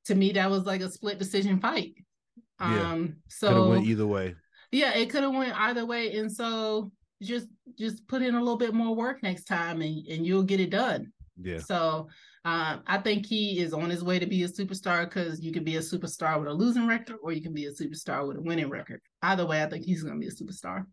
to 0.04 0.14
me 0.14 0.32
that 0.32 0.50
was 0.50 0.66
like 0.66 0.82
a 0.82 0.90
split 0.90 1.18
decision 1.18 1.60
fight. 1.60 1.94
Yeah. 2.60 2.92
Um, 2.92 3.06
Could 3.40 3.48
have 3.48 3.56
so 3.56 3.68
went 3.70 3.86
either 3.86 4.06
way. 4.06 4.34
yeah, 4.70 4.92
it 4.92 5.08
could 5.08 5.22
have 5.22 5.32
went 5.32 5.58
either 5.58 5.86
way, 5.86 6.14
and 6.18 6.30
so 6.30 6.92
just 7.22 7.48
just 7.78 8.06
put 8.08 8.22
in 8.22 8.34
a 8.34 8.38
little 8.38 8.56
bit 8.56 8.74
more 8.74 8.94
work 8.94 9.22
next 9.22 9.44
time, 9.44 9.82
and 9.82 10.06
and 10.06 10.26
you'll 10.26 10.42
get 10.42 10.60
it 10.60 10.70
done. 10.70 11.12
Yeah. 11.40 11.58
So 11.58 12.08
um, 12.44 12.82
I 12.86 12.98
think 12.98 13.26
he 13.26 13.60
is 13.60 13.72
on 13.72 13.88
his 13.88 14.02
way 14.02 14.18
to 14.18 14.26
be 14.26 14.42
a 14.42 14.48
superstar 14.48 15.04
because 15.04 15.40
you 15.40 15.52
can 15.52 15.64
be 15.64 15.76
a 15.76 15.80
superstar 15.80 16.38
with 16.38 16.48
a 16.48 16.52
losing 16.52 16.86
record 16.86 17.16
or 17.22 17.32
you 17.32 17.40
can 17.40 17.54
be 17.54 17.66
a 17.66 17.70
superstar 17.70 18.26
with 18.26 18.36
a 18.36 18.42
winning 18.42 18.68
record. 18.68 19.00
Either 19.22 19.46
way, 19.46 19.62
I 19.62 19.66
think 19.66 19.84
he's 19.84 20.02
going 20.02 20.20
to 20.20 20.20
be 20.20 20.26
a 20.26 20.30
superstar. 20.30 20.84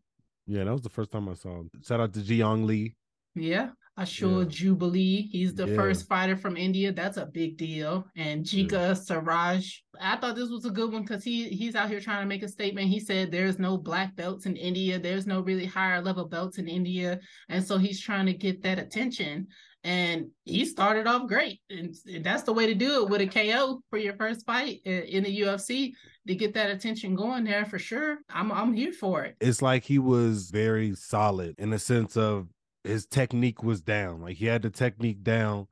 Yeah, 0.46 0.64
that 0.64 0.72
was 0.72 0.82
the 0.82 0.90
first 0.90 1.12
time 1.12 1.28
I 1.28 1.34
saw 1.34 1.60
him. 1.60 1.70
Shout 1.84 2.00
out 2.00 2.14
to 2.14 2.20
Jiyoung 2.20 2.66
Lee. 2.66 2.96
Yeah. 3.36 3.70
Anshul 4.00 4.44
Yeah. 4.44 4.50
Jubli. 4.72 5.30
He's 5.30 5.54
the 5.54 5.68
Yeah. 5.68 5.76
first 5.76 6.08
fighter 6.08 6.36
from 6.38 6.56
India. 6.58 6.92
That's 6.92 7.18
a 7.18 7.26
big 7.26 7.58
deal. 7.58 8.08
And 8.16 8.46
Jeka 8.46 8.96
Saragih. 8.96 9.74
I 10.00 10.16
thought 10.16 10.36
this 10.36 10.50
was 10.50 10.66
a 10.66 10.70
good 10.72 10.92
one 10.94 11.02
because 11.04 11.24
he 11.24 11.50
he's 11.50 11.76
out 11.76 11.90
here 11.90 12.00
trying 12.00 12.22
to 12.22 12.28
make 12.28 12.44
a 12.44 12.48
statement. 12.48 12.88
He 12.90 13.00
said 13.00 13.32
there's 13.32 13.60
no 13.60 13.78
black 13.78 14.16
belts 14.16 14.46
in 14.46 14.56
India. 14.56 14.98
There's 15.00 15.28
no 15.28 15.42
really 15.42 15.66
higher 15.66 16.02
level 16.02 16.26
belts 16.26 16.58
in 16.58 16.68
India. 16.68 17.20
And 17.50 17.64
so 17.64 17.78
he's 17.78 18.00
trying 18.00 18.26
to 18.28 18.34
get 18.34 18.62
that 18.64 18.80
attention. 18.80 19.48
And 19.86 20.28
he 20.44 20.66
started 20.66 21.08
off 21.08 21.28
great. 21.28 21.62
And 21.70 21.96
that's 22.22 22.44
the 22.44 22.52
way 22.54 22.68
to 22.68 22.74
do 22.76 23.02
it 23.04 23.10
with 23.10 23.22
a 23.22 23.28
KO 23.28 23.82
for 23.90 23.98
your 23.98 24.14
first 24.16 24.46
fight 24.46 24.82
in 24.86 25.04
in 25.04 25.24
the 25.24 25.40
UFC 25.42 25.94
to 26.28 26.36
get 26.36 26.54
that 26.54 26.70
attention 26.70 27.16
going 27.16 27.44
there 27.46 27.66
for 27.66 27.80
sure. 27.80 28.20
I'm 28.30 28.52
I'm 28.52 28.74
here 28.74 28.92
for 28.94 29.24
it. 29.24 29.36
It's 29.42 29.62
like 29.62 29.84
he 29.86 29.98
was 30.00 30.50
very 30.52 30.96
solid 30.96 31.56
in 31.58 31.70
the 31.70 31.80
sense 31.80 32.16
of 32.18 32.48
his 32.84 33.06
technique 33.06 33.64
was 33.64 33.82
down. 33.82 34.22
Like 34.22 34.38
he 34.38 34.46
had 34.46 34.62
the 34.62 34.70
technique 34.70 35.24
down 35.24 35.68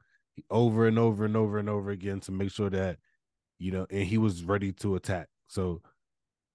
over 0.49 0.87
and 0.87 0.99
over 0.99 1.25
and 1.25 1.35
over 1.35 1.57
and 1.57 1.69
over 1.69 1.89
again 1.89 2.19
to 2.21 2.31
make 2.31 2.51
sure 2.51 2.69
that, 2.69 2.97
you 3.59 3.71
know, 3.71 3.87
and 3.89 4.03
he 4.03 4.17
was 4.17 4.43
ready 4.43 4.71
to 4.73 4.95
attack. 4.95 5.27
So 5.47 5.81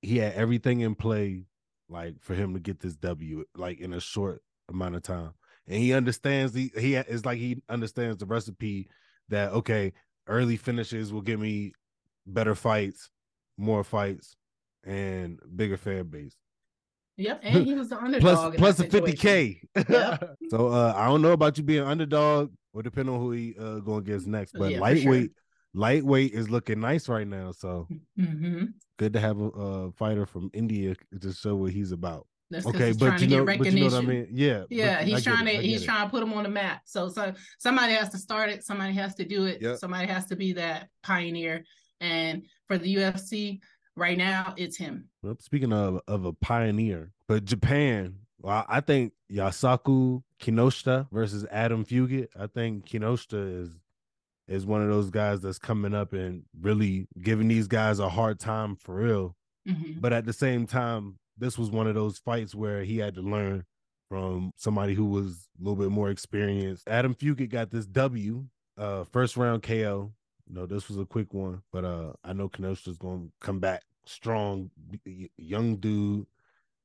he 0.02 0.18
had 0.18 0.34
everything 0.34 0.80
in 0.80 0.94
play, 0.94 1.44
like 1.88 2.14
for 2.20 2.34
him 2.34 2.54
to 2.54 2.60
get 2.60 2.80
this 2.80 2.96
W, 2.96 3.44
like 3.56 3.80
in 3.80 3.92
a 3.92 4.00
short 4.00 4.42
amount 4.68 4.96
of 4.96 5.02
time. 5.02 5.32
And 5.66 5.78
he 5.78 5.94
understands 5.94 6.52
the 6.52 6.70
he 6.76 6.94
it's 6.96 7.24
like 7.24 7.38
he 7.38 7.62
understands 7.68 8.18
the 8.18 8.26
recipe 8.26 8.88
that 9.28 9.52
okay, 9.52 9.92
early 10.26 10.56
finishes 10.56 11.12
will 11.12 11.22
give 11.22 11.40
me 11.40 11.72
better 12.26 12.54
fights, 12.54 13.10
more 13.56 13.84
fights, 13.84 14.36
and 14.84 15.38
bigger 15.54 15.76
fan 15.76 16.04
base. 16.06 16.36
Yep. 17.16 17.40
And 17.42 17.64
he 17.66 17.74
was 17.74 17.88
the 17.90 17.98
underdog. 17.98 18.56
plus 18.56 18.76
plus 18.76 18.76
that 18.78 18.94
a 18.94 19.00
50k. 19.14 19.60
Yep. 19.88 20.36
so 20.50 20.68
uh 20.68 20.92
i 20.96 21.06
don't 21.06 21.22
know 21.22 21.32
about 21.32 21.56
you 21.58 21.64
being 21.64 21.82
underdog 21.82 22.50
or 22.74 22.82
depending 22.82 23.14
on 23.14 23.20
who 23.20 23.30
he 23.32 23.54
uh 23.58 23.78
going 23.78 23.98
against 24.00 24.26
next 24.26 24.52
but 24.52 24.70
Yeah, 24.72 24.78
for 24.80 24.96
sure. 24.96 25.12
lightweight 25.12 25.30
lightweight 25.74 26.32
is 26.34 26.50
looking 26.50 26.80
nice 26.80 27.08
right 27.08 27.26
now 27.26 27.52
so 27.52 27.88
hmm 28.18 28.64
good 28.98 29.12
to 29.14 29.20
have 29.20 29.40
a, 29.40 29.48
uh 29.48 29.90
fighter 29.92 30.26
from 30.26 30.50
india 30.52 30.94
to 31.20 31.32
show 31.32 31.54
what 31.56 31.72
he's 31.72 31.92
about 31.92 32.26
That's 32.50 32.66
okay 32.66 32.88
he's 32.88 32.98
but 32.98 33.06
trying 33.06 33.20
you 33.22 33.26
to 33.28 33.36
know 33.38 33.46
get 33.46 33.58
but 33.58 33.72
you 33.72 33.78
know 33.78 33.84
what 33.86 33.94
i 33.94 34.00
recognition. 34.00 34.06
mean 34.06 34.28
yeah 34.30 34.64
Yeah, 34.68 35.02
he's 35.02 35.24
trying 35.24 35.46
to 35.46 35.52
he's 35.52 35.82
it. 35.82 35.86
trying 35.86 36.06
to 36.06 36.10
put 36.10 36.22
him 36.22 36.32
on 36.34 36.42
the 36.44 36.50
map. 36.50 36.82
So 36.84 37.08
so 37.08 37.32
somebody 37.58 37.94
has 37.94 38.10
to 38.10 38.18
start 38.18 38.50
it, 38.50 38.62
somebody 38.64 38.92
has 38.94 39.14
to 39.16 39.24
do 39.24 39.46
it, 39.46 39.62
Yep. 39.62 39.78
somebody 39.78 40.06
has 40.06 40.26
to 40.26 40.36
be 40.36 40.52
that 40.54 40.88
pioneer. 41.02 41.64
And 42.00 42.44
for 42.68 42.78
the 42.78 42.96
UFC, 42.96 43.60
right 43.96 44.16
now, 44.18 44.54
it's 44.56 44.76
him. 44.76 45.08
Well, 45.22 45.36
speaking 45.40 45.72
of 45.72 46.00
of 46.06 46.24
a 46.24 46.32
pioneer, 46.32 47.12
but 47.28 47.44
Japan, 47.44 48.16
well, 48.40 48.64
I 48.68 48.80
think 48.80 49.12
Yusaku 49.30 50.22
Kinoshita 50.40 51.08
versus 51.10 51.46
Adam 51.50 51.84
Fugitt. 51.84 52.28
I 52.38 52.46
think 52.46 52.86
Kinoshita 52.86 53.62
is 53.62 53.70
is 54.48 54.66
one 54.66 54.82
of 54.82 54.88
those 54.88 55.10
guys 55.10 55.40
that's 55.40 55.58
coming 55.58 55.94
up 55.94 56.12
and 56.12 56.42
really 56.60 57.06
giving 57.20 57.48
these 57.48 57.68
guys 57.68 57.98
a 58.00 58.08
hard 58.08 58.38
time 58.40 58.76
for 58.76 58.96
real. 58.96 59.36
Mhm. 59.66 60.00
But 60.00 60.12
at 60.12 60.24
the 60.26 60.32
same 60.32 60.66
time, 60.66 61.18
this 61.38 61.56
was 61.56 61.70
one 61.70 61.86
of 61.86 61.94
those 61.94 62.18
fights 62.18 62.54
where 62.54 62.82
he 62.84 62.98
had 62.98 63.14
to 63.14 63.22
learn 63.22 63.64
from 64.08 64.50
somebody 64.56 64.94
who 64.94 65.06
was 65.06 65.48
a 65.58 65.62
little 65.64 65.76
bit 65.82 65.90
more 65.90 66.10
experienced. 66.10 66.86
Adam 66.88 67.14
Fugitt 67.14 67.48
got 67.48 67.70
this 67.70 67.86
W, 67.86 68.46
uh, 68.76 69.04
first 69.04 69.36
round 69.36 69.62
KO. 69.62 70.12
You 70.52 70.58
know, 70.58 70.66
this 70.66 70.88
was 70.88 70.98
a 70.98 71.06
quick 71.06 71.32
one, 71.32 71.62
but 71.72 71.82
uh, 71.82 72.12
I 72.24 72.34
know 72.34 72.46
Kenosha's 72.46 72.98
going 72.98 73.22
to 73.28 73.32
come 73.40 73.58
back 73.58 73.84
strong, 74.04 74.70
young 75.38 75.76
dude, 75.76 76.26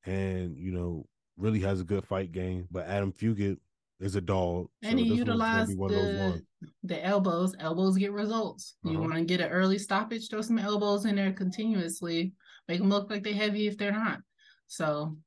and 0.06 0.56
you 0.56 0.72
know, 0.72 1.06
really 1.36 1.60
has 1.60 1.82
a 1.82 1.84
good 1.84 2.06
fight 2.06 2.32
game. 2.32 2.66
But 2.70 2.86
Adam 2.86 3.12
Fugitt 3.12 3.58
is 4.00 4.16
a 4.16 4.22
dog, 4.22 4.68
And 4.82 4.98
he 4.98 5.10
this 5.10 5.18
utilized 5.18 5.68
be 5.68 5.74
one 5.74 5.90
of 5.90 5.96
those 5.96 6.42
the, 6.62 6.66
the 6.84 7.04
elbows. 7.04 7.54
Elbows 7.58 7.98
get 7.98 8.12
results. 8.12 8.76
You 8.84 8.92
Uh-huh. 8.92 9.00
want 9.00 9.14
to 9.16 9.24
get 9.24 9.42
an 9.42 9.50
early 9.50 9.78
stoppage, 9.78 10.30
throw 10.30 10.40
some 10.40 10.58
elbows 10.58 11.04
in 11.04 11.16
there 11.16 11.34
continuously, 11.34 12.32
make 12.68 12.78
them 12.78 12.88
look 12.88 13.10
like 13.10 13.22
they're 13.22 13.34
heavy 13.34 13.66
if 13.66 13.76
they're 13.76 13.92
not. 13.92 14.20
So, 14.68 15.18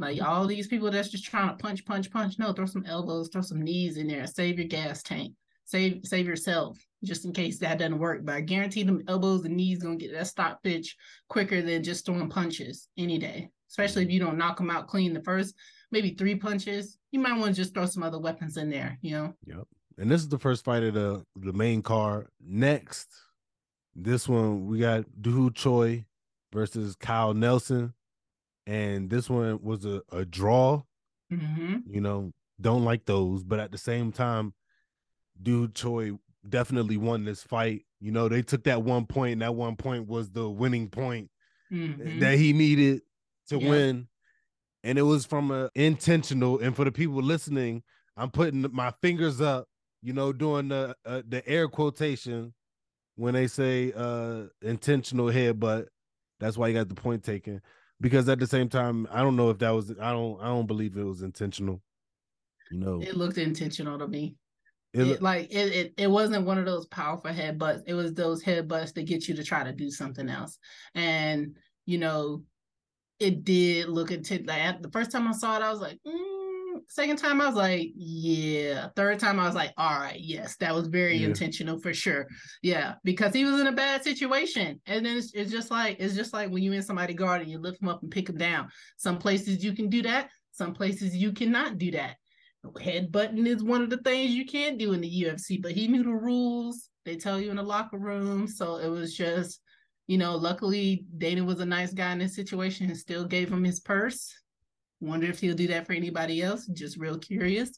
like 0.00 0.16
Mm-hmm. 0.16 0.26
all 0.26 0.48
these 0.48 0.66
people 0.66 0.90
that's 0.90 1.10
just 1.10 1.26
trying 1.26 1.50
to 1.50 1.62
punch, 1.62 1.84
punch, 1.84 2.10
punch. 2.10 2.40
No, 2.40 2.52
throw 2.52 2.66
some 2.66 2.86
elbows, 2.86 3.28
throw 3.28 3.42
some 3.42 3.62
knees 3.62 3.98
in 3.98 4.08
there. 4.08 4.26
Save 4.26 4.58
your 4.58 4.66
gas 4.66 5.04
tank. 5.04 5.34
Save 5.72 6.02
save 6.04 6.26
yourself 6.26 6.78
just 7.02 7.24
in 7.24 7.32
case 7.32 7.58
that 7.60 7.78
doesn't 7.78 7.98
work. 7.98 8.20
But 8.26 8.34
I 8.34 8.40
guarantee 8.42 8.82
them 8.82 9.02
elbows 9.08 9.46
and 9.46 9.56
knees 9.56 9.82
gonna 9.82 9.96
get 9.96 10.12
that 10.12 10.26
stop 10.26 10.58
stoppage 10.60 10.94
quicker 11.30 11.62
than 11.62 11.82
just 11.82 12.04
throwing 12.04 12.28
punches 12.28 12.88
any 12.98 13.16
day. 13.16 13.48
Especially 13.70 14.02
if 14.02 14.08
Mm-hmm. 14.08 14.12
you 14.12 14.20
don't 14.20 14.36
knock 14.36 14.58
them 14.58 14.70
out 14.70 14.86
clean 14.86 15.14
the 15.14 15.22
first 15.22 15.54
maybe 15.90 16.10
three 16.10 16.34
punches. 16.34 16.98
You 17.10 17.20
might 17.20 17.38
want 17.38 17.54
to 17.54 17.62
just 17.62 17.72
throw 17.72 17.86
some 17.86 18.02
other 18.02 18.18
weapons 18.18 18.58
in 18.58 18.68
there. 18.68 18.98
You 19.00 19.12
know. 19.12 19.34
Yep. 19.46 19.66
And 19.96 20.10
this 20.10 20.20
is 20.20 20.28
the 20.28 20.38
first 20.38 20.62
fight 20.62 20.82
of 20.82 20.92
the 20.92 21.24
the 21.36 21.54
main 21.54 21.80
card. 21.80 22.28
Next, 22.38 23.08
this 23.96 24.28
one 24.28 24.66
we 24.66 24.78
got 24.78 25.06
Doo 25.22 25.44
Ho 25.44 25.48
Choi 25.48 26.04
versus 26.52 26.94
Kyle 26.96 27.32
Nelson. 27.32 27.94
And 28.66 29.08
this 29.08 29.30
one 29.30 29.58
was 29.62 29.86
a, 29.86 30.02
a 30.12 30.26
draw. 30.26 30.82
hmm 31.30 31.76
You 31.86 32.02
know, 32.02 32.30
don't 32.60 32.84
like 32.84 33.06
those, 33.06 33.42
but 33.42 33.58
at 33.58 33.72
the 33.72 33.78
same 33.78 34.12
time, 34.12 34.52
Doo 35.42 35.62
Ho 35.62 35.66
Choi 35.68 36.12
definitely 36.48 36.96
won 36.96 37.24
this 37.24 37.42
fight. 37.42 37.84
You 38.00 38.12
know, 38.12 38.28
they 38.28 38.42
took 38.42 38.64
that 38.64 38.82
one 38.82 39.06
point, 39.06 39.34
and 39.34 39.42
that 39.42 39.54
one 39.54 39.76
point 39.76 40.08
was 40.08 40.30
the 40.30 40.48
winning 40.48 40.88
point 40.88 41.30
hmm 41.70 42.18
that 42.18 42.36
he 42.38 42.52
needed 42.52 43.02
to 43.48 43.58
Yeah. 43.58 43.68
win. 43.70 44.08
And 44.84 44.98
it 44.98 45.02
was 45.02 45.24
from 45.24 45.50
a 45.50 45.70
intentional. 45.74 46.58
And 46.58 46.74
for 46.74 46.84
the 46.84 46.92
people 46.92 47.22
listening, 47.22 47.82
I'm 48.16 48.30
putting 48.30 48.66
my 48.72 48.92
fingers 49.02 49.40
up, 49.40 49.68
you 50.02 50.12
know, 50.12 50.32
doing 50.32 50.68
the 50.68 50.96
uh, 51.06 51.22
the 51.26 51.46
air 51.48 51.68
quotation 51.68 52.52
when 53.16 53.34
they 53.34 53.46
say 53.46 53.92
uh 53.94 54.44
intentional 54.62 55.26
headbutt. 55.26 55.86
That's 56.40 56.56
why 56.58 56.68
you 56.68 56.74
got 56.74 56.88
the 56.88 56.94
point 56.94 57.22
taken. 57.22 57.62
Because 58.00 58.28
at 58.28 58.40
the 58.40 58.46
same 58.48 58.68
time, 58.68 59.06
I 59.12 59.22
don't 59.22 59.36
know 59.36 59.50
if 59.50 59.58
that 59.58 59.70
was 59.70 59.92
I 60.00 60.12
don't 60.12 60.40
I 60.40 60.46
don't 60.46 60.66
believe 60.66 60.96
it 60.96 61.04
was 61.04 61.22
intentional. 61.22 61.80
You 62.70 62.78
know, 62.78 63.00
It 63.02 63.16
looked 63.16 63.38
intentional 63.38 63.98
to 63.98 64.08
me. 64.08 64.36
It, 64.92 65.02
It, 65.02 65.22
like 65.22 65.48
it, 65.50 65.72
it, 65.72 65.94
it 65.96 66.10
wasn't 66.10 66.46
one 66.46 66.58
of 66.58 66.66
those 66.66 66.86
powerful 66.86 67.30
headbutts. 67.30 67.82
It 67.86 67.94
was 67.94 68.14
those 68.14 68.42
headbutts 68.42 68.92
that 68.94 69.06
get 69.06 69.28
you 69.28 69.34
to 69.34 69.44
try 69.44 69.64
to 69.64 69.72
do 69.72 69.90
something 69.90 70.28
else. 70.28 70.58
And 70.94 71.56
you 71.86 71.98
know, 71.98 72.42
it 73.18 73.44
did 73.44 73.88
look 73.88 74.10
intense. 74.10 74.46
Like 74.46 74.82
the 74.82 74.90
first 74.90 75.10
time 75.10 75.26
I 75.28 75.32
saw 75.32 75.56
it, 75.56 75.62
I 75.62 75.70
was 75.70 75.80
like, 75.80 75.98
mm. 76.06 76.80
second 76.88 77.16
time 77.16 77.40
I 77.40 77.46
was 77.46 77.54
like, 77.54 77.90
yeah. 77.94 78.88
Third 78.96 79.18
time 79.18 79.40
I 79.40 79.46
was 79.46 79.54
like, 79.54 79.72
all 79.76 79.98
right, 79.98 80.20
yes, 80.20 80.56
that 80.56 80.74
was 80.74 80.88
very 80.88 81.16
Yeah. 81.16 81.28
intentional 81.28 81.78
for 81.78 81.94
sure. 81.94 82.26
Yeah, 82.62 82.94
because 83.04 83.32
he 83.32 83.44
was 83.44 83.60
in 83.60 83.68
a 83.68 83.72
bad 83.72 84.02
situation, 84.04 84.80
and 84.86 85.06
then 85.06 85.16
it's, 85.16 85.32
it's 85.34 85.50
just 85.50 85.70
like 85.70 85.96
it's 86.00 86.14
just 86.14 86.32
like 86.32 86.50
when 86.50 86.62
you're 86.62 86.74
in 86.74 86.82
somebody's 86.82 87.16
guard 87.16 87.40
and 87.42 87.50
you 87.50 87.58
lift 87.58 87.80
him 87.80 87.88
up 87.88 88.02
and 88.02 88.10
pick 88.10 88.28
him 88.28 88.36
down. 88.36 88.68
Some 88.96 89.18
places 89.18 89.64
you 89.64 89.72
can 89.72 89.88
do 89.88 90.02
that. 90.02 90.28
Some 90.50 90.74
places 90.74 91.16
you 91.16 91.32
cannot 91.32 91.78
do 91.78 91.92
that. 91.92 92.16
Headbutting 92.64 93.46
is 93.46 93.62
one 93.62 93.82
of 93.82 93.90
the 93.90 93.96
things 93.98 94.32
you 94.32 94.46
can't 94.46 94.78
do 94.78 94.92
in 94.92 95.00
the 95.00 95.22
UFC, 95.24 95.60
but 95.60 95.72
he 95.72 95.88
knew 95.88 96.04
the 96.04 96.10
rules. 96.10 96.88
They 97.04 97.16
tell 97.16 97.40
you 97.40 97.50
in 97.50 97.56
the 97.56 97.62
locker 97.62 97.98
room. 97.98 98.46
So 98.46 98.76
it 98.76 98.88
was 98.88 99.16
just, 99.16 99.60
you 100.06 100.16
know, 100.18 100.36
luckily 100.36 101.04
Dana 101.18 101.42
was 101.42 101.58
a 101.60 101.66
nice 101.66 101.92
guy 101.92 102.12
in 102.12 102.18
this 102.18 102.36
situation 102.36 102.86
and 102.86 102.96
still 102.96 103.24
gave 103.24 103.50
him 103.52 103.64
his 103.64 103.80
purse. 103.80 104.32
Wonder 105.00 105.26
if 105.26 105.40
he'll 105.40 105.56
do 105.56 105.66
that 105.68 105.86
for 105.86 105.92
anybody 105.94 106.42
else. 106.42 106.66
Just 106.66 106.96
real 106.96 107.18
curious. 107.18 107.70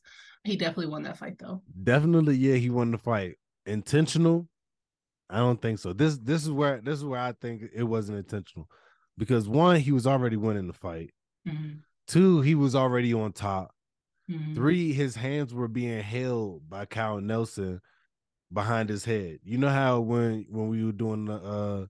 He 0.44 0.56
definitely 0.56 0.88
won 0.88 1.04
that 1.04 1.16
fight 1.16 1.38
though. 1.38 1.62
definitely 1.82 2.36
yeah, 2.36 2.56
he 2.56 2.68
won 2.68 2.90
the 2.90 2.98
fight. 2.98 3.36
Intentional? 3.64 4.46
I 5.30 5.38
don't 5.38 5.60
think 5.60 5.78
so. 5.78 5.94
This 5.94 6.18
this 6.18 6.42
is 6.42 6.50
where 6.50 6.82
this 6.82 6.98
is 6.98 7.04
where 7.04 7.20
I 7.20 7.32
think 7.32 7.62
it 7.74 7.84
wasn't 7.84 8.18
intentional. 8.18 8.68
Because 9.16 9.48
one, 9.48 9.76
he 9.80 9.90
was 9.90 10.06
already 10.06 10.36
winning 10.36 10.66
the 10.66 10.74
fight. 10.74 11.14
Mhm. 11.48 11.78
Two, 12.06 12.42
he 12.42 12.54
was 12.54 12.74
already 12.74 13.14
on 13.14 13.32
top. 13.32 13.73
Mhm. 14.28 14.54
Three, 14.54 14.92
his 14.92 15.16
hands 15.16 15.52
were 15.54 15.68
being 15.68 16.02
held 16.02 16.68
by 16.68 16.86
Kyle 16.86 17.20
Nelson 17.20 17.80
behind 18.52 18.88
his 18.90 19.04
head. 19.04 19.40
You 19.44 19.58
know 19.58 19.70
how 19.70 20.00
when 20.00 20.46
when 20.50 20.68
we 20.68 20.84
were 20.84 20.92
doing 20.92 21.26
the 21.26 21.34
uh 21.34 21.86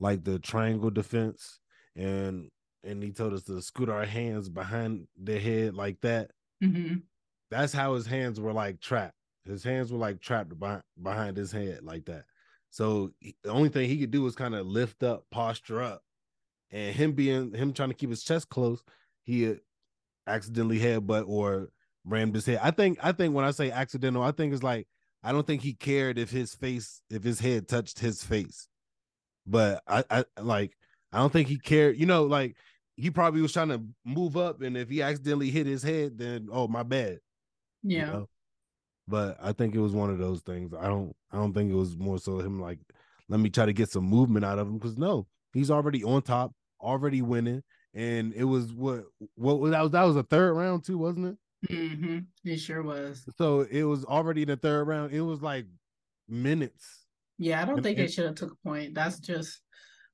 like 0.00 0.24
the 0.24 0.38
triangle 0.38 0.90
defense 0.90 1.60
and 1.96 2.50
and 2.84 3.02
he 3.02 3.12
told 3.12 3.34
us 3.34 3.44
to 3.44 3.62
scoot 3.62 3.88
our 3.90 4.06
hands 4.06 4.48
behind 4.50 5.08
the 5.16 5.40
head 5.40 5.74
like 5.74 6.00
that. 6.02 6.32
Mhm. 6.60 7.02
That's 7.50 7.72
how 7.72 7.94
his 7.94 8.06
hands 8.06 8.40
were 8.40 8.52
like 8.52 8.80
trapped. 8.80 9.16
His 9.44 9.64
hands 9.64 9.92
were 9.92 9.98
like 9.98 10.20
trapped 10.20 10.58
behind 10.58 10.82
behind 11.00 11.36
his 11.36 11.52
head 11.52 11.82
like 11.84 12.06
that. 12.06 12.24
So 12.70 13.12
he- 13.20 13.36
the 13.42 13.50
only 13.50 13.68
thing 13.68 13.88
he 13.88 13.98
could 13.98 14.10
do 14.10 14.22
was 14.22 14.34
kind 14.34 14.54
of 14.54 14.66
lift 14.66 15.02
up, 15.02 15.26
posture 15.30 15.82
up, 15.82 16.02
and 16.70 16.94
him 16.96 17.14
being 17.14 17.54
him 17.54 17.72
trying 17.74 17.90
to 17.90 17.96
keep 17.96 18.10
his 18.10 18.24
chest 18.24 18.50
close, 18.50 18.84
he 19.24 19.42
had 19.44 19.60
accidentally 20.26 20.78
headbutt 20.78 21.24
or 21.26 21.70
rammed 22.04 22.34
his 22.34 22.46
head. 22.46 22.60
I 22.62 22.70
think 22.70 22.98
I 23.02 23.12
think 23.12 23.34
when 23.34 23.44
I 23.44 23.50
say 23.50 23.70
accidental, 23.70 24.22
I 24.22 24.32
think 24.32 24.52
it's 24.52 24.62
like 24.62 24.86
I 25.22 25.32
don't 25.32 25.46
think 25.46 25.62
he 25.62 25.74
cared 25.74 26.18
if 26.18 26.30
his 26.30 26.54
face 26.54 27.02
if 27.10 27.22
his 27.22 27.40
head 27.40 27.68
touched 27.68 27.98
his 27.98 28.22
face, 28.22 28.68
but 29.46 29.82
I 29.86 30.04
I 30.10 30.24
like 30.40 30.76
I 31.12 31.18
don't 31.18 31.32
think 31.32 31.48
he 31.48 31.58
cared. 31.58 31.96
You 31.98 32.06
know, 32.06 32.24
like 32.24 32.56
he 32.96 33.10
probably 33.10 33.42
was 33.42 33.52
trying 33.52 33.68
to 33.68 33.82
move 34.04 34.36
up, 34.36 34.62
and 34.62 34.76
if 34.76 34.88
he 34.88 35.02
accidentally 35.02 35.50
hit 35.50 35.66
his 35.66 35.82
head, 35.82 36.18
then 36.18 36.48
oh 36.50 36.68
my 36.68 36.82
bad. 36.82 37.20
you 37.82 37.98
Yeah. 37.98 38.06
know? 38.06 38.28
But 39.08 39.38
I 39.42 39.52
think 39.52 39.74
it 39.74 39.80
was 39.80 39.92
one 39.92 40.10
of 40.10 40.18
those 40.18 40.40
things. 40.42 40.72
I 40.74 40.86
don't 40.86 41.14
I 41.30 41.36
don't 41.36 41.52
think 41.52 41.70
it 41.70 41.76
was 41.76 41.96
more 41.96 42.18
so 42.18 42.38
him 42.38 42.60
like, 42.60 42.78
let 43.28 43.40
me 43.40 43.50
try 43.50 43.66
to 43.66 43.72
get 43.72 43.90
some 43.90 44.04
movement 44.04 44.44
out 44.44 44.58
of 44.58 44.68
him. 44.68 44.78
Cause 44.78 44.96
no, 44.96 45.26
he's 45.52 45.70
already 45.70 46.04
on 46.04 46.22
top, 46.22 46.52
already 46.80 47.22
winning. 47.22 47.62
And 47.94 48.32
it 48.34 48.44
was 48.44 48.72
what 48.72 49.04
what 49.34 49.60
was 49.60 49.72
that 49.72 49.82
was 49.82 49.92
that 49.92 50.02
was 50.04 50.16
a 50.16 50.22
third 50.22 50.54
round 50.54 50.84
too, 50.84 50.98
wasn't 50.98 51.26
it? 51.26 51.70
hmm 51.70 52.18
It 52.44 52.56
sure 52.58 52.82
was. 52.82 53.24
So 53.36 53.60
it 53.62 53.82
was 53.84 54.04
already 54.04 54.44
the 54.44 54.56
third 54.56 54.84
round. 54.88 55.12
It 55.12 55.20
was 55.20 55.42
like 55.42 55.66
minutes. 56.28 57.04
Yeah, 57.38 57.60
I 57.60 57.64
don't 57.64 57.82
think 57.82 57.96
they 57.96 58.04
and- 58.04 58.12
should 58.12 58.26
have 58.26 58.34
took 58.34 58.52
a 58.52 58.68
point. 58.68 58.94
That's 58.94 59.18
just 59.18 59.60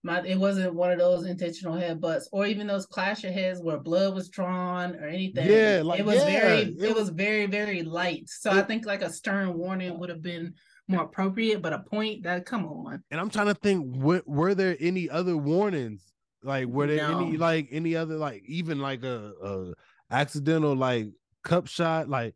my. 0.03 0.23
It 0.25 0.39
wasn't 0.39 0.75
one 0.75 0.91
of 0.91 0.99
those 0.99 1.27
intentional 1.27 1.75
headbutts, 1.75 2.25
or 2.33 2.47
even 2.47 2.67
those 2.67 2.87
clash 2.87 3.25
of 3.25 3.33
heads 3.33 3.61
where 3.63 3.79
blood 3.79 4.15
was 4.15 4.29
drawn 4.29 4.97
or 4.97 5.07
anything. 5.07 5.49
Yeah, 5.49 5.83
like, 5.85 6.01
it 6.01 6.07
was 6.07 6.17
yeah, 6.17 6.25
very. 6.41 6.59
it 6.63 6.83
It, 6.83 6.95
was- 6.95 7.11
very 7.11 7.47
very 7.47 7.83
light. 7.83 8.29
So 8.29 8.51
I 8.51 8.63
think 8.63 8.87
like 8.87 9.03
a 9.03 9.11
stern 9.11 9.55
warning 9.55 9.99
would 9.99 10.09
have 10.11 10.23
been 10.23 10.55
more 10.89 11.03
appropriate. 11.05 11.63
But 11.63 11.73
a 11.73 11.81
point 11.81 12.23
that 12.25 12.45
come 12.47 12.67
on. 12.67 13.03
And 13.11 13.21
I'm 13.21 13.31
trying 13.31 13.47
to 13.49 13.55
think, 13.55 13.97
were, 13.97 14.23
were 14.27 14.55
there 14.55 14.77
any 14.81 15.09
other 15.11 15.37
warnings? 15.37 16.03
Like, 16.43 16.67
were 16.67 16.87
there 16.87 17.05
any 17.11 17.37
like 17.37 17.69
any 17.71 17.97
other 17.97 18.17
like 18.17 18.43
even 18.47 18.79
like 18.81 19.03
a, 19.05 19.33
a 19.43 19.73
accidental 20.11 20.75
like 20.77 21.09
cup 21.45 21.67
shot? 21.67 22.09
Like, 22.09 22.35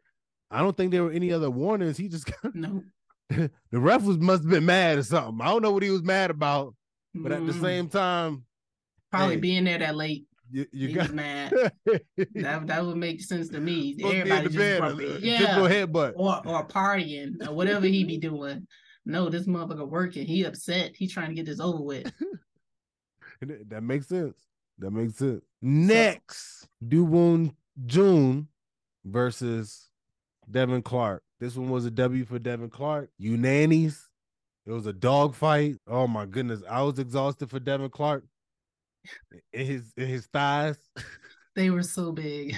I 0.50 0.60
don't 0.60 0.76
think 0.76 0.90
there 0.92 1.04
were 1.04 1.12
any 1.12 1.32
other 1.32 1.50
warnings. 1.50 1.96
He 1.96 2.08
just 2.08 2.26
got 2.42 2.54
No. 2.54 2.82
the 3.30 3.50
ref 3.72 4.02
was 4.02 4.18
must 4.18 4.42
have 4.42 4.50
been 4.50 4.66
mad 4.66 4.98
or 4.98 5.02
something. 5.02 5.40
I 5.40 5.50
don't 5.50 5.62
know 5.62 5.72
what 5.72 5.82
he 5.82 5.90
was 5.90 6.02
mad 6.02 6.30
about, 6.30 6.74
but 7.14 7.32
at 7.32 7.46
the 7.46 7.52
Mm, 7.52 7.60
same 7.60 7.88
time, 7.88 8.44
probably 9.10 9.36
hey, 9.36 9.40
being 9.40 9.64
there 9.64 9.78
that 9.78 9.96
late, 9.96 10.26
you, 10.50 10.66
you 10.72 10.88
he 10.88 10.94
got 10.94 11.04
was 11.08 11.12
mad. 11.14 11.52
That 12.34 12.66
that 12.66 12.84
would 12.84 12.96
make 12.96 13.22
sense 13.22 13.48
to 13.50 13.60
me. 13.60 13.94
Supposed 13.96 14.16
to 14.16 14.24
be 14.24 14.30
Everybody 14.30 14.44
just 14.48 14.56
bed, 14.58 14.82
a- 14.82 15.16
a 15.16 15.18
yeah. 15.20 15.56
headbutt. 15.56 16.12
or 16.16 16.46
or 16.46 16.66
partying 16.66 17.46
or 17.48 17.54
whatever 17.54 17.86
he 17.86 18.04
be 18.04 18.18
doing. 18.18 18.66
No, 19.06 19.28
this 19.30 19.46
motherfucker 19.46 19.88
working. 19.88 20.26
He 20.26 20.44
upset. 20.44 20.92
He 20.94 21.08
trying 21.08 21.28
to 21.30 21.34
get 21.34 21.46
this 21.46 21.58
over 21.60 21.80
with. 21.82 22.12
That- 23.68 23.82
makes 23.82 24.08
sense. 24.08 24.36
That 24.78 24.90
makes 24.90 25.16
sense. 25.16 25.42
Next, 25.60 26.66
Duwon 26.84 27.54
June 27.86 28.48
versus 29.04 29.88
Devin 30.50 30.82
Clark. 30.82 31.22
This 31.40 31.56
one 31.56 31.70
was 31.70 31.84
a 31.84 31.90
W 31.90 32.24
for 32.24 32.38
Devin 32.38 32.70
Clark. 32.70 33.10
Unanis. 33.20 33.98
It 34.66 34.70
was 34.72 34.86
a 34.86 34.92
dog 34.92 35.34
fight. 35.34 35.76
Oh 35.88 36.06
my 36.06 36.24
goodness. 36.26 36.62
I 36.68 36.82
was 36.82 36.98
exhausted 36.98 37.50
for 37.50 37.58
Devin 37.60 37.90
Clark. 37.90 38.24
In 39.52 39.66
his 39.66 39.92
in 39.96 40.06
his 40.08 40.26
thighs. 40.26 40.76
They 41.54 41.68
were 41.68 41.82
so 41.82 42.12
big. 42.12 42.56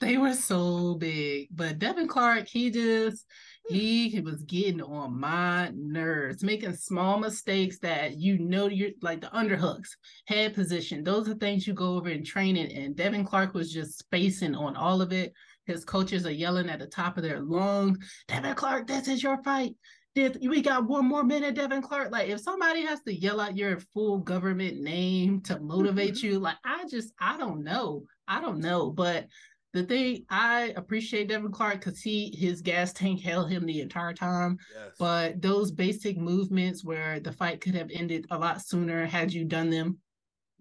They 0.00 0.16
were 0.16 0.34
so 0.34 0.94
big. 0.94 1.48
But 1.50 1.78
Devin 1.78 2.08
Clark, 2.08 2.48
he 2.48 2.70
just 2.70 3.26
he, 3.68 4.08
he 4.10 4.20
was 4.20 4.42
getting 4.42 4.82
on 4.82 5.18
my 5.18 5.70
nerves, 5.74 6.44
making 6.44 6.74
small 6.74 7.18
mistakes 7.18 7.78
that 7.78 8.18
you 8.18 8.38
know 8.38 8.68
you're 8.68 8.90
like 9.00 9.22
the 9.22 9.28
underhooks, 9.28 9.88
head 10.26 10.54
position. 10.54 11.02
Those 11.02 11.28
are 11.28 11.34
things 11.34 11.66
you 11.66 11.72
go 11.72 11.94
over 11.96 12.10
in 12.10 12.24
training. 12.24 12.72
And 12.72 12.94
Devin 12.94 13.24
Clark 13.24 13.54
was 13.54 13.72
just 13.72 13.98
spacing 13.98 14.54
on 14.54 14.76
all 14.76 15.00
of 15.00 15.12
it. 15.12 15.32
His 15.64 15.84
coaches 15.84 16.26
are 16.26 16.30
yelling 16.30 16.68
at 16.68 16.78
the 16.78 16.86
top 16.86 17.16
of 17.16 17.22
their 17.22 17.40
lungs, 17.40 17.98
Devin 18.28 18.54
Clark, 18.54 18.86
this 18.86 19.08
is 19.08 19.22
your 19.22 19.42
fight 19.42 19.76
did 20.14 20.38
we 20.48 20.62
got 20.62 20.86
one 20.86 21.06
more 21.06 21.24
minute, 21.24 21.56
Devin 21.56 21.82
Clark? 21.82 22.12
Like, 22.12 22.28
if 22.28 22.40
somebody 22.40 22.82
has 22.82 23.02
to 23.02 23.14
yell 23.14 23.40
out 23.40 23.56
your 23.56 23.80
full 23.92 24.18
government 24.18 24.80
name 24.80 25.40
to 25.42 25.56
mm-hmm. 25.56 25.66
motivate 25.66 26.22
you, 26.22 26.38
like, 26.38 26.56
I 26.64 26.84
just, 26.88 27.12
I 27.20 27.36
don't 27.36 27.64
know. 27.64 28.04
I 28.28 28.40
don't 28.40 28.60
know. 28.60 28.90
But 28.90 29.26
the 29.74 29.82
thing 29.82 30.24
I 30.30 30.72
appreciate 30.76 31.28
Devin 31.28 31.50
Clark 31.50 31.80
because 31.80 32.00
he 32.00 32.32
his 32.38 32.62
gas 32.62 32.92
tank 32.92 33.20
held 33.20 33.50
him 33.50 33.66
the 33.66 33.80
entire 33.80 34.14
time. 34.14 34.56
Yes. 34.72 34.92
But 35.00 35.42
those 35.42 35.72
basic 35.72 36.16
movements 36.16 36.84
where 36.84 37.18
the 37.18 37.32
fight 37.32 37.60
could 37.60 37.74
have 37.74 37.90
ended 37.92 38.24
a 38.30 38.38
lot 38.38 38.62
sooner 38.62 39.04
had 39.04 39.32
you 39.32 39.44
done 39.44 39.70
them 39.70 39.98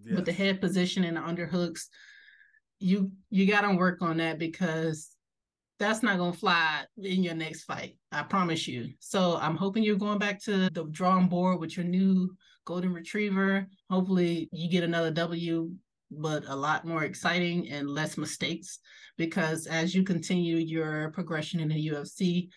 yes. 0.03 0.15
with 0.15 0.25
the 0.25 0.33
head 0.33 0.59
position 0.59 1.03
and 1.03 1.15
the 1.15 1.21
underhooks, 1.21 1.83
you 2.79 3.11
you 3.29 3.45
got 3.45 3.61
to 3.61 3.75
work 3.75 4.01
on 4.01 4.17
that 4.17 4.39
because 4.39 5.11
that's 5.77 6.01
not 6.01 6.17
gonna 6.17 6.33
fly 6.33 6.83
in 6.97 7.21
your 7.21 7.35
next 7.35 7.65
fight. 7.65 7.95
I 8.11 8.23
promise 8.23 8.67
you. 8.67 8.93
So 8.97 9.37
I'm 9.37 9.55
hoping 9.55 9.83
you're 9.83 9.95
going 9.95 10.17
back 10.17 10.41
to 10.45 10.71
the 10.71 10.85
drawing 10.85 11.27
board 11.27 11.59
with 11.59 11.77
your 11.77 11.85
new 11.85 12.35
golden 12.65 12.91
retriever. 12.93 13.67
Hopefully 13.91 14.49
you 14.51 14.69
get 14.69 14.83
another 14.83 15.11
W, 15.11 15.71
but 16.19 16.43
a 16.47 16.55
lot 16.55 16.85
more 16.85 17.03
exciting 17.03 17.69
and 17.69 17.89
less 17.89 18.17
mistakes. 18.17 18.79
Because 19.17 19.67
as 19.67 19.93
you 19.93 20.03
continue 20.03 20.57
your 20.57 21.11
progression 21.11 21.59
in 21.59 21.69
the 21.69 21.87
UFC, 21.89 22.49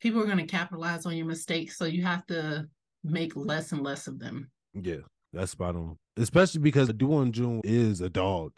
people 0.00 0.20
are 0.20 0.26
gonna 0.26 0.46
capitalize 0.46 1.06
on 1.06 1.16
your 1.16 1.26
mistakes. 1.26 1.76
So 1.76 1.84
you 1.84 2.02
have 2.04 2.26
to 2.26 2.66
make 3.04 3.36
less 3.36 3.72
and 3.72 3.82
less 3.82 4.06
of 4.06 4.18
them. 4.18 4.50
Yeah, 4.74 5.02
that's 5.32 5.52
spot 5.52 5.76
on. 5.76 5.96
Especially 6.16 6.60
because 6.60 6.88
Doo 6.92 7.06
Won 7.06 7.32
Jung 7.32 7.60
is 7.64 8.00
a 8.00 8.10
dog 8.10 8.52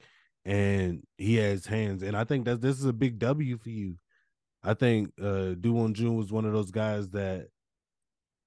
and 0.44 1.02
he 1.18 1.36
has 1.36 1.66
hands. 1.66 2.02
And 2.02 2.16
I 2.16 2.24
think 2.24 2.44
that 2.46 2.60
this 2.60 2.78
is 2.78 2.84
a 2.84 2.92
big 2.92 3.18
W 3.18 3.58
for 3.58 3.70
you. 3.70 3.96
I 4.62 4.74
think 4.74 5.12
uh 5.20 5.54
Doo 5.60 5.72
Won 5.72 5.94
was 6.16 6.32
one 6.32 6.44
of 6.44 6.52
those 6.52 6.70
guys 6.70 7.08
that, 7.10 7.48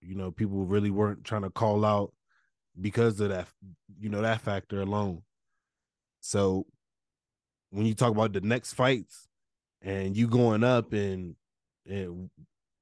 you 0.01 0.15
know, 0.15 0.31
people 0.31 0.65
really 0.65 0.91
weren't 0.91 1.23
trying 1.23 1.43
to 1.43 1.49
call 1.49 1.85
out 1.85 2.13
because 2.79 3.19
of 3.19 3.29
that, 3.29 3.47
you 3.99 4.09
know, 4.09 4.21
that 4.21 4.41
factor 4.41 4.81
alone. 4.81 5.21
So 6.25 6.65
when 7.69 7.85
you 7.85 7.93
talk 7.93 8.09
about 8.09 8.33
the 8.33 8.41
next 8.41 8.73
fights 8.73 9.27
and 9.83 10.17
you 10.17 10.27
going 10.27 10.63
up 10.63 10.91
and 10.91 11.35
and 11.87 12.31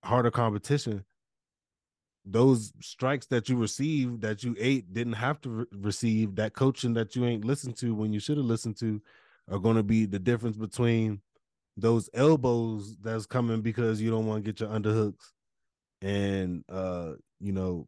harder 0.01 0.31
competition, 0.31 1.03
those 2.23 2.71
strikes 2.79 3.25
that 3.27 3.49
you 3.49 3.57
received 3.57 4.21
that 4.21 4.45
you 4.45 4.55
ate 4.57 4.93
didn't 4.93 5.13
have 5.13 5.41
to 5.41 5.49
re- 5.49 5.65
receive 5.73 6.35
that 6.35 6.53
coaching 6.53 6.93
that 6.93 7.17
you 7.17 7.25
ain't 7.25 7.43
listened 7.43 7.75
to 7.79 7.93
when 7.93 8.13
you 8.13 8.19
should 8.21 8.37
have 8.37 8.45
listened 8.45 8.77
to 8.77 9.01
are 9.51 9.59
going 9.59 9.75
to 9.75 9.83
be 9.83 10.05
the 10.05 10.19
difference 10.19 10.55
between 10.55 11.19
those 11.75 12.09
elbows 12.13 12.95
that's 13.01 13.25
coming 13.25 13.59
because 13.59 14.01
you 14.01 14.09
don't 14.09 14.25
want 14.25 14.45
to 14.45 14.49
get 14.49 14.61
your 14.61 14.69
underhooks 14.69 15.33
and 16.01 16.63
uh 16.71 17.11
you 17.41 17.51
know 17.51 17.85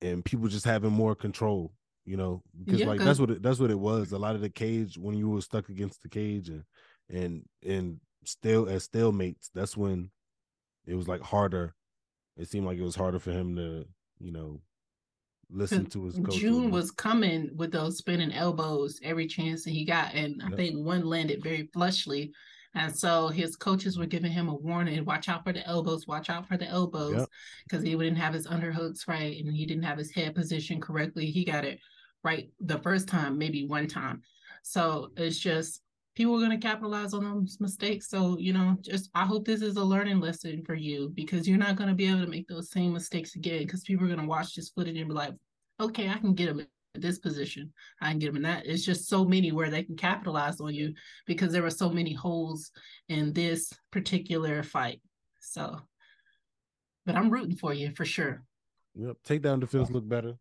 and 0.00 0.24
people 0.24 0.48
just 0.48 0.64
having 0.64 0.92
more 0.92 1.14
control 1.14 1.70
you 2.04 2.16
know 2.16 2.42
because 2.64 2.80
yeah, 2.80 2.86
like 2.86 3.00
that's 3.00 3.20
what 3.20 3.30
it, 3.30 3.42
that's 3.42 3.60
what 3.60 3.70
it 3.70 3.78
was 3.78 4.12
a 4.12 4.18
lot 4.18 4.34
of 4.34 4.40
the 4.40 4.50
cage 4.50 4.98
when 4.98 5.16
you 5.16 5.30
were 5.30 5.40
stuck 5.40 5.68
against 5.68 6.02
the 6.02 6.08
cage 6.08 6.48
and 6.48 6.64
and 7.08 7.44
and 7.64 8.00
still 8.24 8.68
as 8.68 8.88
stalemates 8.88 9.50
that's 9.54 9.76
when 9.76 10.10
it 10.86 10.94
was 10.94 11.06
like 11.06 11.20
harder 11.20 11.74
it 12.36 12.48
seemed 12.48 12.66
like 12.66 12.78
it 12.78 12.82
was 12.82 12.96
harder 12.96 13.18
for 13.18 13.30
him 13.30 13.56
to, 13.56 13.86
you 14.18 14.32
know, 14.32 14.60
listen 15.50 15.86
to 15.86 16.04
his 16.04 16.16
coach. 16.16 16.36
Jung 16.36 16.70
was 16.70 16.90
coming 16.90 17.50
with 17.54 17.72
those 17.72 17.98
spinning 17.98 18.32
elbows 18.32 18.98
every 19.02 19.26
chance 19.26 19.64
that 19.64 19.70
he 19.70 19.84
got. 19.84 20.14
And 20.14 20.36
yep. 20.38 20.52
I 20.52 20.56
think 20.56 20.84
one 20.84 21.04
landed 21.04 21.42
very 21.42 21.68
flushly. 21.74 22.30
And 22.74 22.96
so 22.96 23.28
his 23.28 23.54
coaches 23.54 23.98
were 23.98 24.06
giving 24.06 24.32
him 24.32 24.48
a 24.48 24.54
warning 24.54 25.04
watch 25.04 25.28
out 25.28 25.44
for 25.44 25.52
the 25.52 25.66
elbows, 25.66 26.06
watch 26.06 26.30
out 26.30 26.48
for 26.48 26.56
the 26.56 26.66
elbows, 26.66 27.26
because 27.64 27.84
yep. 27.84 27.92
he 27.92 27.98
didn't 28.02 28.16
have 28.16 28.32
his 28.32 28.46
underhooks 28.46 29.06
right 29.06 29.38
and 29.38 29.54
he 29.54 29.66
didn't 29.66 29.82
have 29.82 29.98
his 29.98 30.10
head 30.10 30.34
position 30.34 30.80
correctly. 30.80 31.26
He 31.26 31.44
got 31.44 31.66
it 31.66 31.80
right 32.24 32.50
the 32.60 32.78
first 32.78 33.08
time, 33.08 33.38
maybe 33.38 33.66
one 33.66 33.86
time. 33.86 34.22
So 34.62 35.10
it's 35.16 35.38
just 35.38 35.82
people 36.14 36.34
are 36.36 36.46
going 36.46 36.58
to 36.58 36.66
capitalize 36.66 37.14
on 37.14 37.24
those 37.24 37.58
mistakes. 37.60 38.08
So, 38.08 38.36
you 38.38 38.52
know, 38.52 38.76
just 38.82 39.10
I 39.14 39.24
hope 39.24 39.44
this 39.44 39.62
is 39.62 39.76
a 39.76 39.84
learning 39.84 40.20
lesson 40.20 40.62
for 40.64 40.74
you 40.74 41.10
because 41.14 41.48
you're 41.48 41.58
not 41.58 41.76
going 41.76 41.88
to 41.88 41.94
be 41.94 42.06
able 42.06 42.20
to 42.20 42.30
make 42.30 42.48
those 42.48 42.70
same 42.70 42.92
mistakes 42.92 43.34
again 43.34 43.60
because 43.60 43.82
people 43.82 44.04
are 44.04 44.08
going 44.08 44.20
to 44.20 44.26
watch 44.26 44.54
this 44.54 44.70
footage 44.70 44.96
and 44.96 45.08
be 45.08 45.14
like, 45.14 45.34
okay, 45.80 46.08
I 46.08 46.18
can 46.18 46.34
get 46.34 46.48
him 46.48 46.60
in 46.60 46.66
this 47.00 47.18
position. 47.18 47.72
I 48.00 48.10
can 48.10 48.18
get 48.18 48.28
him 48.28 48.36
in 48.36 48.42
that. 48.42 48.66
It's 48.66 48.84
just 48.84 49.08
so 49.08 49.24
many 49.24 49.52
where 49.52 49.70
they 49.70 49.82
can 49.82 49.96
capitalize 49.96 50.60
on 50.60 50.74
you 50.74 50.94
because 51.26 51.52
there 51.52 51.62
were 51.62 51.70
so 51.70 51.88
many 51.88 52.12
holes 52.12 52.70
in 53.08 53.32
this 53.32 53.72
particular 53.90 54.62
fight. 54.62 55.00
So, 55.40 55.80
but 57.06 57.16
I'm 57.16 57.30
rooting 57.30 57.56
for 57.56 57.72
you 57.72 57.92
for 57.96 58.04
sure. 58.04 58.42
Yep. 58.94 59.16
Takedown 59.26 59.60
defense 59.60 59.90
look 59.90 60.06
better. 60.06 60.34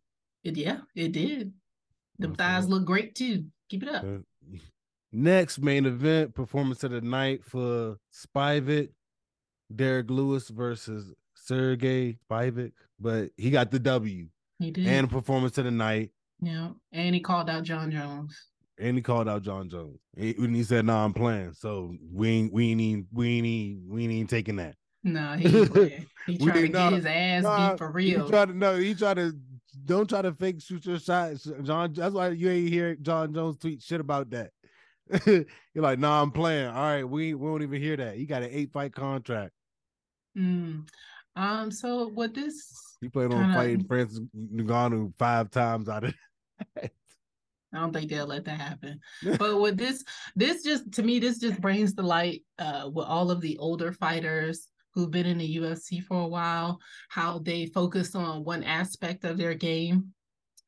It, 0.44 0.58
yeah, 0.58 0.80
it 0.96 1.14
did. 1.14 1.54
The 2.22 2.30
thighs 2.30 2.68
look 2.68 2.86
great 2.86 3.16
too. 3.16 3.46
Keep 3.70 3.84
it 3.84 3.90
up. 3.90 4.06
Next 5.12 5.60
main 5.60 5.86
event 5.86 6.34
performance 6.34 6.84
of 6.84 6.92
the 6.92 7.02
night 7.02 7.44
for 7.44 7.98
Spivac, 8.14 8.90
Derrick 9.76 10.10
Lewis 10.10 10.48
versus 10.48 11.14
Sergey 11.36 12.18
Spivac, 12.30 12.72
but 13.00 13.32
he 13.36 13.50
got 13.50 13.72
the 13.72 13.80
W. 13.80 14.28
He 14.60 14.72
did. 14.72 14.88
And 14.88 15.10
performance 15.10 15.58
of 15.58 15.66
the 15.66 15.72
night. 15.72 16.12
Yeah, 16.40 16.70
and 16.92 17.14
he 17.14 17.22
called 17.22 17.50
out 17.50 17.64
Jon 17.64 17.92
Jones. 17.92 18.48
And 18.80 18.96
he 18.96 19.02
called 19.02 19.28
out 19.28 19.44
Jon 19.44 19.70
Jones. 19.70 20.00
He, 20.16 20.34
when 20.38 20.56
he 20.56 20.64
said, 20.64 20.86
"No, 20.86 20.94
nah, 20.94 21.06
I'm 21.06 21.14
playing," 21.14 21.54
so 21.54 21.94
we 22.12 22.30
ain't, 22.30 22.54
we 22.54 22.72
ain't, 22.72 22.82
even, 22.82 23.08
we 23.12 23.38
ain't, 23.38 23.46
even, 23.46 23.84
we 23.90 24.04
ain't 24.04 24.14
even 24.14 24.28
taking 24.28 24.56
that. 24.56 24.76
No, 25.04 25.34
he 25.38 25.48
he 26.26 26.38
tried 26.38 26.62
to 26.62 26.68
get 26.68 26.94
his 26.94 27.06
ass 27.06 27.44
nah, 27.44 27.72
beat 27.72 27.78
for 27.80 27.92
real. 27.92 28.26
He 28.26 28.32
tried 28.32 28.48
to 28.48 28.54
no, 28.54 28.78
he 28.78 28.96
tried 28.96 29.16
to 29.16 29.34
don't 29.86 30.10
try 30.10 30.22
to 30.22 30.34
fake 30.34 30.62
shoot 30.62 30.86
your 30.86 31.00
shot, 31.00 31.34
Jon. 31.64 31.94
That's 31.94 32.14
why 32.14 32.30
you 32.30 32.50
ain't 32.50 32.70
hear 32.70 32.96
Jon 32.96 33.34
Jones 33.34 33.58
tweet 33.58 33.82
shit 33.82 34.00
about 34.00 34.30
that. 34.32 34.52
You're 35.26 35.46
like, 35.76 36.00
nah, 36.00 36.22
I'm 36.22 36.32
playing. 36.32 36.68
All 36.68 36.74
right, 36.74 37.04
we 37.04 37.34
we 37.34 37.50
won't 37.50 37.64
even 37.64 37.82
hear 37.82 37.98
that. 37.98 38.16
He 38.16 38.26
got 38.26 38.44
an 38.44 38.50
eight 38.52 38.72
fight 38.72 38.94
contract. 38.94 39.52
Mm. 40.38 40.88
Um. 41.36 41.72
So 41.72 42.10
what 42.10 42.34
this? 42.34 42.98
He 43.02 43.10
played 43.10 43.34
on 43.34 43.54
fighting 43.54 43.86
Francis 43.86 44.22
Ngannou 44.36 45.14
five 45.18 45.50
times 45.50 45.90
out 45.90 46.04
of. 46.04 46.14
I 47.74 47.80
don't 47.80 47.94
think 47.94 48.10
they'll 48.10 48.28
let 48.28 48.46
that 48.46 48.60
happen. 48.60 49.00
but 49.40 49.60
with 49.60 49.78
this, 49.78 50.04
this 50.36 50.64
just 50.64 50.92
to 50.94 51.04
me, 51.04 51.20
this 51.20 51.40
just 51.40 51.62
brings 51.62 51.94
the 51.94 52.04
light 52.04 52.44
uh, 52.60 52.90
with 52.94 53.06
all 53.06 53.32
of 53.32 53.42
the 53.42 53.58
older 53.58 53.94
fighters 53.94 54.68
who've 54.94 55.12
been 55.12 55.26
in 55.26 55.38
the 55.38 55.58
UFC 55.58 56.04
for 56.04 56.22
a 56.22 56.28
while, 56.28 56.80
how 57.10 57.40
they 57.40 57.68
focus 57.68 58.16
on 58.16 58.44
one 58.44 58.64
aspect 58.64 59.24
of 59.24 59.38
their 59.38 59.54
game 59.54 60.14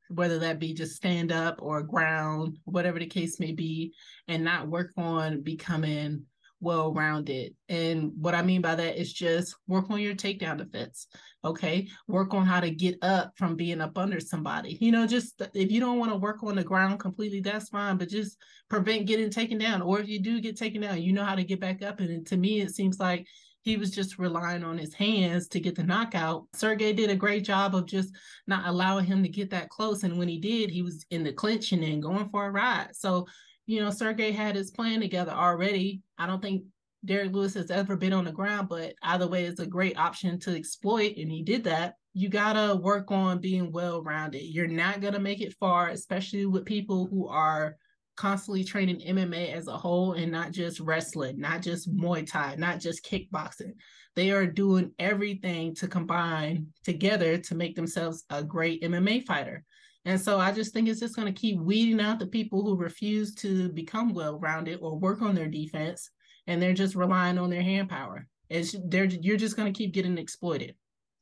whether 0.10 0.40
that 0.40 0.60
be 0.60 0.74
just 0.74 0.96
stand 0.96 1.32
up 1.32 1.60
or 1.62 1.82
ground, 1.82 2.58
whatever 2.66 3.00
the 3.00 3.06
case 3.06 3.40
may 3.40 3.52
be, 3.52 3.94
and 4.28 4.44
not 4.44 4.68
work 4.68 4.92
on 4.98 5.42
becoming 5.42 6.26
well 6.64 6.94
rounded. 6.94 7.54
And 7.68 8.12
what 8.18 8.34
I 8.34 8.42
mean 8.42 8.62
by 8.62 8.76
that 8.76 8.98
is 8.98 9.12
just 9.12 9.56
work 9.68 9.90
on 9.90 10.00
your 10.00 10.16
takedown 10.16 10.58
defense. 10.58 11.08
Okay. 11.44 11.90
Work 12.08 12.34
on 12.34 12.46
how 12.46 12.62
to 12.62 12.70
get 12.70 12.98
up 13.02 13.34
from 13.36 13.56
being 13.56 13.82
up 13.82 13.98
under 13.98 14.22
somebody. 14.22 14.78
You 14.80 14.94
know, 14.94 15.06
just 15.06 15.42
if 15.54 15.72
you 15.72 15.82
don't 15.82 16.00
want 16.00 16.12
to 16.12 16.18
work 16.18 16.42
on 16.42 16.56
the 16.56 16.64
ground 16.64 17.00
completely, 17.00 17.42
that's 17.42 17.70
fine, 17.70 17.98
but 17.98 18.08
just 18.08 18.38
prevent 18.70 19.08
getting 19.08 19.30
taken 19.30 19.58
down. 19.58 19.82
Or 19.82 20.00
if 20.00 20.08
you 20.08 20.22
do 20.22 20.40
get 20.40 20.58
taken 20.58 20.82
down, 20.82 21.02
you 21.02 21.12
know 21.12 21.26
how 21.26 21.36
to 21.36 21.44
get 21.44 21.60
back 21.60 21.82
up. 21.82 22.00
And 22.00 22.26
to 22.28 22.38
me, 22.38 22.62
it 22.62 22.74
seems 22.74 22.98
like 23.00 23.28
he 23.63 23.78
was 23.78 23.91
just 23.91 24.19
relying 24.19 24.63
on 24.63 24.78
his 24.78 24.93
hands 24.93 25.47
to 25.47 25.60
get 25.60 25.76
the 25.76 25.84
knockout. 25.84 26.47
Sergey 26.54 26.91
did 26.93 27.10
a 27.10 27.15
great 27.15 27.45
job 27.45 27.73
of 27.73 27.86
just 27.86 28.13
not 28.45 28.67
allowing 28.67 29.06
him 29.06 29.23
to 29.23 29.30
get 29.30 29.49
that 29.52 29.69
close. 29.69 30.04
And 30.04 30.17
when 30.17 30.28
he 30.28 30.38
did, 30.38 30.69
he 30.69 30.82
was 30.82 31.06
in 31.12 31.23
the 31.23 31.32
clinch 31.32 31.71
and 31.71 31.82
then 31.82 32.02
going 32.02 32.30
for 32.30 32.45
a 32.45 32.52
ride. 32.52 32.89
So, 32.93 33.26
you 33.65 33.82
know, 33.82 33.89
Sergey 33.89 34.32
had 34.32 34.56
his 34.56 34.71
plan 34.71 34.99
together 34.99 35.32
already. 35.32 36.02
I 36.17 36.28
don't 36.28 36.41
think 36.41 36.63
Derrick 37.06 37.32
Lewis 37.32 37.54
has 37.54 37.71
ever 37.71 37.95
been 37.95 38.12
on 38.12 38.26
the 38.26 38.32
ground, 38.34 38.67
but 38.67 38.95
either 39.02 39.28
way, 39.28 39.45
it's 39.45 39.62
a 39.62 39.65
great 39.65 39.97
option 39.97 40.39
to 40.41 40.56
exploit. 40.56 41.15
And 41.15 41.32
he 41.32 41.41
did 41.41 41.63
that. 41.63 41.95
You 42.13 42.28
got 42.28 42.54
to 42.54 42.76
work 42.76 43.12
on 43.12 43.39
being 43.39 43.71
well 43.71 44.04
rounded. 44.04 44.43
You're 44.43 44.67
not 44.67 44.99
going 44.99 45.13
to 45.13 45.19
make 45.19 45.41
it 45.41 45.56
far, 45.58 45.88
especially 45.88 46.45
with 46.45 46.65
people 46.65 47.08
who 47.08 47.30
are 47.30 47.78
constantly 48.15 48.63
training 48.63 49.02
MMA 49.02 49.54
as 49.54 49.67
a 49.67 49.78
whole 49.78 50.13
and 50.13 50.32
not 50.32 50.52
just 50.52 50.80
wrestling, 50.80 51.39
not 51.39 51.62
just 51.62 51.93
Muay 51.95 52.30
Thai, 52.30 52.56
not 52.58 52.80
just 52.80 53.06
kickboxing. 53.06 53.73
They 54.15 54.32
are 54.32 54.45
doing 54.45 54.91
everything 54.99 55.73
to 55.76 55.88
combine 55.88 56.67
together 56.84 57.38
to 57.38 57.56
make 57.56 57.76
themselves 57.76 58.23
a 58.30 58.43
great 58.43 58.84
MMA 58.84 59.26
fighter. 59.26 59.63
And 60.06 60.19
so 60.19 60.39
I 60.39 60.52
just 60.52 60.73
think 60.73 60.88
it's 60.88 60.99
just 60.99 61.15
going 61.15 61.34
to 61.34 61.39
keep 61.39 61.60
weeding 61.60 62.02
out 62.02 62.19
the 62.19 62.28
people 62.28 62.62
who 62.62 62.76
refuse 62.76 63.34
to 63.36 63.69
become 63.69 64.13
well 64.13 64.38
rounded 64.38 64.80
or 64.82 64.97
work 64.97 65.21
on 65.21 65.34
their 65.34 65.47
defense, 65.47 66.10
and 66.45 66.62
they're 66.62 66.73
just 66.73 66.95
relying 66.95 67.38
on 67.38 67.49
their 67.49 67.62
hand 67.62 67.89
power. 67.89 68.28
It's 68.49 68.76
they're 68.86 69.06
you're 69.06 69.38
just 69.38 69.56
going 69.56 69.71
to 69.71 69.78
keep 69.78 69.93
getting 69.93 70.17
exploited 70.17 70.76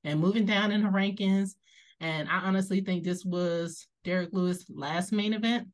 and 0.03 0.19
moving 0.19 0.45
down 0.45 0.71
in 0.71 0.81
the 0.81 0.89
rankings. 0.89 1.51
And 1.99 2.27
I 2.27 2.39
honestly 2.39 2.81
think 2.81 3.03
this 3.03 3.23
was 3.23 3.87
Derrick 4.03 4.29
Lewis' 4.31 4.65
last 4.69 5.11
main 5.11 5.33
event. 5.33 5.67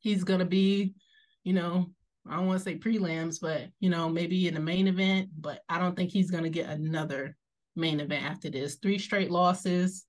He's 0.00 0.24
going 0.24 0.40
to 0.40 0.46
be, 0.46 0.94
you 1.44 1.52
know, 1.52 1.90
I 2.28 2.36
don't 2.36 2.46
want 2.46 2.58
to 2.58 2.64
say 2.64 2.78
prelims, 2.78 3.40
but 3.40 3.68
you 3.78 3.88
know, 3.88 4.08
maybe 4.08 4.48
in 4.48 4.54
the 4.54 4.60
main 4.60 4.88
event. 4.88 5.30
But 5.38 5.60
I 5.68 5.78
don't 5.78 5.96
think 5.96 6.10
he's 6.10 6.30
going 6.30 6.44
to 6.44 6.50
get 6.50 6.68
another 6.68 7.36
main 7.76 8.00
event 8.00 8.24
after 8.24 8.50
this. 8.50 8.76
Three 8.76 8.98
straight 8.98 9.30
losses 9.30 10.06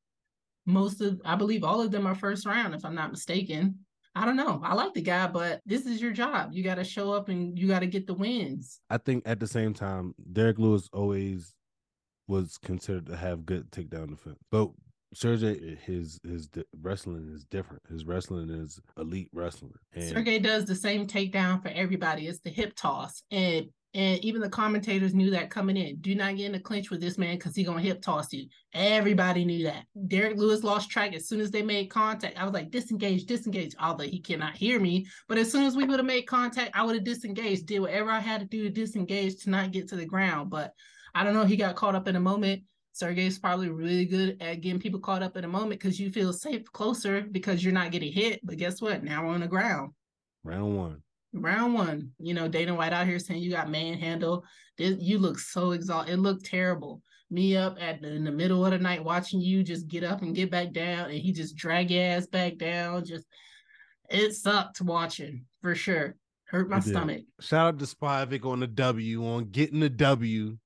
most 0.65 1.01
of 1.01 1.21
I 1.25 1.35
believe 1.35 1.63
all 1.63 1.81
of 1.81 1.91
them 1.91 2.05
are 2.05 2.15
first 2.15 2.45
round, 2.45 2.73
if 2.73 2.85
I'm 2.85 2.95
not 2.95 3.11
mistaken. 3.11 3.79
I 4.13 4.25
don't 4.25 4.35
know. 4.35 4.61
I 4.63 4.73
like 4.73 4.93
the 4.93 5.01
guy, 5.01 5.27
but 5.27 5.61
this 5.65 5.85
is 5.85 6.01
your 6.01 6.11
job. 6.11 6.49
You 6.51 6.63
got 6.63 6.75
to 6.75 6.83
show 6.83 7.13
up 7.13 7.29
and 7.29 7.57
you 7.57 7.67
got 7.67 7.79
to 7.79 7.87
get 7.87 8.07
the 8.07 8.13
wins. 8.13 8.81
I 8.89 8.97
think 8.97 9.23
at 9.25 9.39
the 9.39 9.47
same 9.47 9.73
time, 9.73 10.13
Derrick 10.33 10.59
Lewis 10.59 10.89
always 10.91 11.53
was 12.27 12.57
considered 12.57 13.05
to 13.05 13.15
have 13.15 13.45
good 13.45 13.71
takedown 13.71 14.09
defense, 14.09 14.39
but 14.51 14.69
Sergey, 15.13 15.73
eh, 15.73 15.75
his 15.85 16.19
his 16.23 16.49
wrestling 16.81 17.31
is 17.33 17.43
different. 17.45 17.81
His 17.89 18.05
wrestling 18.05 18.49
is 18.49 18.79
elite 18.97 19.29
wrestling. 19.33 19.73
Sergey 19.99 20.39
does 20.39 20.65
the 20.65 20.75
same 20.75 21.05
takedown 21.05 21.61
for 21.61 21.69
everybody. 21.69 22.27
It's 22.27 22.39
the 22.39 22.49
hip 22.49 22.73
toss, 22.75 23.23
and 23.31 23.67
and 23.93 24.23
even 24.23 24.39
the 24.39 24.49
commentators 24.49 25.13
knew 25.13 25.29
that 25.31 25.49
coming 25.49 25.75
in. 25.75 25.97
Do 25.97 26.15
not 26.15 26.37
get 26.37 26.45
in 26.45 26.55
a 26.55 26.59
clinch 26.59 26.89
with 26.89 27.01
this 27.01 27.17
man 27.17 27.35
because 27.35 27.55
he 27.55 27.65
gonna 27.65 27.81
hip 27.81 28.01
toss 28.01 28.31
you. 28.31 28.47
Everybody 28.73 29.43
knew 29.43 29.65
that. 29.65 29.83
Derrick 30.07 30.37
Lewis 30.37 30.63
lost 30.63 30.89
track 30.89 31.13
as 31.13 31.27
soon 31.27 31.41
as 31.41 31.51
they 31.51 31.61
made 31.61 31.89
contact. 31.89 32.39
I 32.39 32.45
was 32.45 32.53
like, 32.53 32.71
disengage, 32.71 33.25
disengage. 33.25 33.75
Although 33.79 34.05
he 34.05 34.21
cannot 34.21 34.55
hear 34.55 34.79
me, 34.79 35.05
but 35.27 35.37
as 35.37 35.51
soon 35.51 35.65
as 35.65 35.75
we 35.75 35.83
would 35.83 35.99
have 35.99 36.05
made 36.05 36.23
contact, 36.23 36.71
I 36.73 36.83
would 36.83 36.95
have 36.95 37.03
disengaged, 37.03 37.65
did 37.65 37.81
whatever 37.81 38.09
I 38.09 38.19
had 38.19 38.39
to 38.39 38.47
do 38.47 38.63
to 38.63 38.69
disengage 38.69 39.43
to 39.43 39.49
not 39.49 39.71
get 39.71 39.89
to 39.89 39.97
the 39.97 40.05
ground. 40.05 40.49
But 40.49 40.73
I 41.13 41.25
don't 41.25 41.33
know. 41.33 41.43
He 41.43 41.57
got 41.57 41.75
caught 41.75 41.95
up 41.95 42.07
in 42.07 42.15
a 42.15 42.21
moment. 42.21 42.63
Sergey's 42.93 43.39
probably 43.39 43.69
really 43.69 44.05
good 44.05 44.37
at 44.41 44.61
getting 44.61 44.79
people 44.79 44.99
caught 44.99 45.23
up 45.23 45.37
in 45.37 45.43
a 45.43 45.47
moment 45.47 45.79
because 45.79 45.99
you 45.99 46.11
feel 46.11 46.33
safe 46.33 46.65
closer 46.71 47.21
because 47.21 47.63
you're 47.63 47.73
not 47.73 47.91
getting 47.91 48.11
hit. 48.11 48.39
But 48.43 48.57
guess 48.57 48.81
what? 48.81 49.03
Now 49.03 49.25
we're 49.25 49.33
on 49.33 49.41
the 49.41 49.47
ground. 49.47 49.91
Round 50.43 50.77
one 50.77 51.03
round 51.33 51.73
one, 51.73 52.11
you 52.19 52.33
know, 52.33 52.47
Dana 52.47 52.75
White 52.75 52.93
out 52.93 53.07
here 53.07 53.19
saying 53.19 53.41
you 53.41 53.51
got 53.51 53.69
manhandle. 53.69 54.43
This, 54.77 54.97
you 54.99 55.17
look 55.19 55.39
so 55.39 55.71
exhausted. 55.71 56.13
It 56.13 56.17
looked 56.17 56.45
terrible. 56.45 57.01
Me 57.29 57.55
up 57.55 57.77
at 57.79 58.01
the, 58.01 58.11
in 58.11 58.25
the 58.25 58.31
middle 58.31 58.65
of 58.65 58.71
the 58.71 58.77
night 58.77 59.03
watching 59.03 59.39
you 59.39 59.63
just 59.63 59.87
get 59.87 60.03
up 60.03 60.21
and 60.21 60.35
get 60.35 60.51
back 60.51 60.73
down, 60.73 61.09
and 61.09 61.19
he 61.19 61.31
just 61.31 61.55
drag 61.55 61.89
your 61.89 62.03
ass 62.03 62.27
back 62.27 62.57
down. 62.57 63.05
Just 63.05 63.25
it 64.09 64.33
sucked 64.33 64.81
watching 64.81 65.45
for 65.61 65.73
sure. 65.75 66.15
Hurt 66.45 66.69
my 66.69 66.81
stomach. 66.81 67.21
Shout 67.39 67.67
out 67.67 67.79
to 67.79 67.85
Spivac 67.85 68.45
on 68.45 68.59
the 68.59 68.67
W 68.67 69.25
on 69.25 69.45
getting 69.45 69.79
the 69.79 69.89
W. 69.89 70.57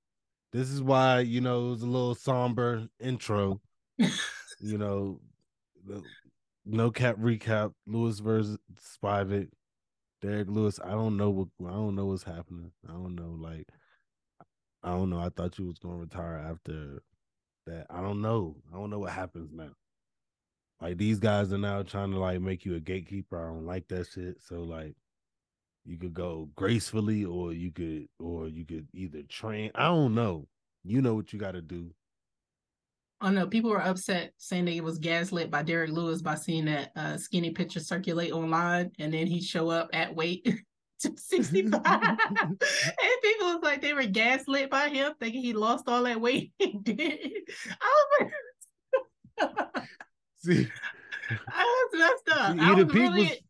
This 0.56 0.70
is 0.70 0.82
why 0.82 1.20
you 1.20 1.42
know 1.42 1.68
it 1.68 1.70
was 1.72 1.82
a 1.82 1.86
little 1.86 2.16
somber 2.16 2.88
intro. 3.02 3.60
you 3.98 4.78
know, 4.78 5.20
no 6.66 6.92
cap 6.92 7.18
recap. 7.18 7.74
Lewis 7.86 8.20
versus 8.20 8.58
Spivac. 8.80 9.50
Derrick 10.22 10.48
Lewis, 10.50 10.80
I 10.82 10.92
don't 10.92 11.18
know 11.18 11.30
what 11.30 11.50
I 11.68 11.74
don't 11.74 11.96
know 11.96 12.06
what's 12.06 12.24
happening. 12.24 12.72
I 12.88 12.94
don't 12.94 13.16
know. 13.16 13.36
Like, 13.38 13.68
I 14.82 14.92
don't 14.92 15.10
know. 15.10 15.20
I 15.20 15.28
thought 15.28 15.60
you 15.60 15.66
was 15.66 15.78
gonna 15.78 15.98
retire 15.98 16.38
after 16.50 17.02
that. 17.66 17.88
I 17.90 18.00
don't 18.00 18.22
know. 18.22 18.56
I 18.74 18.78
don't 18.78 18.90
know 18.90 19.00
what 19.00 19.12
happens 19.12 19.52
now. 19.52 19.72
Like 20.80 20.98
these 20.98 21.20
guys 21.20 21.52
are 21.52 21.58
now 21.58 21.84
trying 21.84 22.12
to 22.12 22.18
like 22.18 22.40
make 22.40 22.64
you 22.64 22.76
a 22.76 22.80
gatekeeper. 22.80 23.38
I 23.38 23.54
don't 23.54 23.66
like 23.66 23.90
that 23.90 24.08
shit. 24.08 24.38
So 24.42 24.62
like 24.62 24.96
you 25.86 25.98
could 25.98 26.14
go 26.14 26.50
gracefully 26.56 27.24
or 27.24 27.54
you 27.54 27.72
could 27.72 28.08
or 28.20 28.48
you 28.48 28.66
could 28.66 28.88
either 28.94 29.22
train. 29.24 29.72
I 29.76 29.86
don't 29.86 30.16
know. 30.16 30.48
You 30.84 31.02
know 31.02 31.16
what 31.16 31.32
you 31.32 31.40
gotta 31.40 31.62
do. 31.62 31.92
Oh 33.22 33.30
no, 33.30 33.48
people 33.48 33.70
were 33.70 33.82
upset 33.82 34.34
saying 34.38 34.68
it 34.68 34.84
was 34.84 35.00
gaslit 35.00 35.50
by 35.50 35.64
Derrick 35.64 35.92
Lewis 35.92 36.22
by 36.22 36.36
seeing 36.36 36.66
that 36.66 36.92
uh, 36.96 37.18
skinny 37.18 37.52
picture 37.52 37.80
circulate 37.80 38.34
online, 38.34 38.92
and 39.00 39.14
then 39.14 39.26
he'd 39.26 39.44
show 39.44 39.70
up 39.70 39.90
at 39.94 40.14
weight 40.14 40.44
to 41.00 41.14
65. 41.16 41.82
and 41.86 42.60
people 42.60 43.48
was 43.48 43.60
like 43.64 43.82
they 43.82 43.94
were 43.94 44.06
gaslit 44.06 44.70
by 44.70 44.90
him, 44.90 45.14
thinking 45.20 45.42
he 45.42 45.54
lost 45.54 45.86
all 45.88 46.04
that 46.04 46.20
weight. 46.20 46.52
He 46.60 46.78
did. 46.82 47.20
I 47.82 48.06
was 48.20 48.32
like, 49.40 49.84
see, 50.38 50.68
I 51.30 51.88
was 51.92 52.00
messed 52.00 52.38
up. 52.38 52.54
See, 52.54 52.60
I 52.60 52.72
was 52.74 52.94
really. 52.94 53.46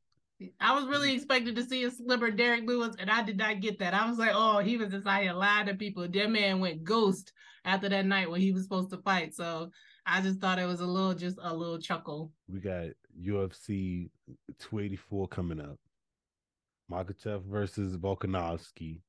I 0.60 0.76
was 0.76 0.88
really 0.88 1.14
expecting 1.14 1.56
to 1.56 1.64
see 1.64 1.84
a 1.84 1.92
slimmer 1.92 2.32
Derrick 2.32 2.66
Lewis, 2.66 2.96
and 3.00 3.10
I 3.10 3.24
did 3.24 3.38
not 3.38 3.62
get 3.62 3.80
that. 3.80 3.94
I 3.94 4.10
was 4.10 4.18
like, 4.18 4.32
oh, 4.34 4.60
he 4.60 4.78
was 4.78 4.90
just 4.92 5.08
out 5.08 5.22
here 5.22 5.34
lying 5.34 5.68
to 5.68 5.76
people. 5.76 6.08
That 6.08 6.30
man 6.30 6.60
went 6.60 6.84
ghost 6.84 7.32
after 7.64 7.90
that 7.90 8.06
night 8.06 8.30
when 8.30 8.42
he 8.42 8.52
was 8.52 8.64
supposed 8.64 8.92
to 8.92 8.98
fight. 8.98 9.34
So 9.34 9.70
I 10.06 10.22
just 10.22 10.40
thought 10.40 10.60
it 10.60 10.66
was 10.66 10.82
a 10.82 10.86
little, 10.86 11.14
just 11.14 11.38
a 11.42 11.54
little 11.54 11.80
chuckle. 11.80 12.32
We 12.48 12.60
got 12.60 12.88
UFC 13.20 14.10
284 14.60 15.28
coming 15.28 15.60
up. 15.60 15.78
Makhachev 16.92 17.44
versus 17.44 17.98
Volkanovski. 17.98 19.02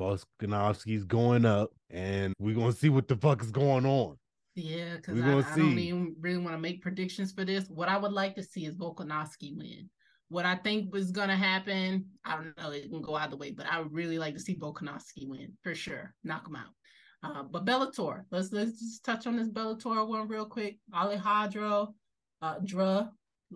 Volkanovski's 0.00 1.04
going 1.04 1.44
up, 1.44 1.70
and 1.90 2.34
we're 2.38 2.54
gonna 2.54 2.72
see 2.72 2.88
what 2.88 3.08
the 3.08 3.16
fuck 3.16 3.42
is 3.42 3.50
going 3.50 3.84
on. 3.84 4.16
Yeah, 4.54 4.96
because 4.96 5.20
I, 5.20 5.52
I 5.52 5.56
don't 5.56 5.78
even 5.78 6.16
really 6.20 6.38
want 6.38 6.54
to 6.54 6.60
make 6.60 6.82
predictions 6.82 7.32
for 7.32 7.44
this. 7.44 7.68
What 7.68 7.88
I 7.88 7.96
would 7.96 8.12
like 8.12 8.34
to 8.36 8.42
see 8.42 8.66
is 8.66 8.76
Volkanovski 8.76 9.56
win. 9.56 9.88
What 10.30 10.44
I 10.44 10.56
think 10.56 10.92
was 10.92 11.10
gonna 11.10 11.36
happen, 11.36 12.04
I 12.24 12.36
don't 12.36 12.58
know, 12.58 12.70
it 12.70 12.90
can 12.90 13.00
go 13.00 13.14
either 13.14 13.36
way, 13.36 13.50
but 13.50 13.66
I 13.66 13.80
would 13.80 13.92
really 13.92 14.18
like 14.18 14.34
to 14.34 14.40
see 14.40 14.56
Volkanovski 14.56 15.26
win 15.26 15.52
for 15.62 15.74
sure, 15.74 16.14
knock 16.22 16.46
him 16.46 16.56
out. 16.56 16.74
Uh, 17.22 17.42
but 17.42 17.64
Bellator, 17.64 18.24
let's 18.30 18.52
let's 18.52 18.78
just 18.78 19.04
touch 19.04 19.26
on 19.26 19.36
this 19.36 19.48
Bellator 19.48 20.06
one 20.06 20.28
real 20.28 20.46
quick. 20.46 20.78
Alejandro, 20.94 21.94
uh, 22.42 22.56
Dra, 22.64 23.10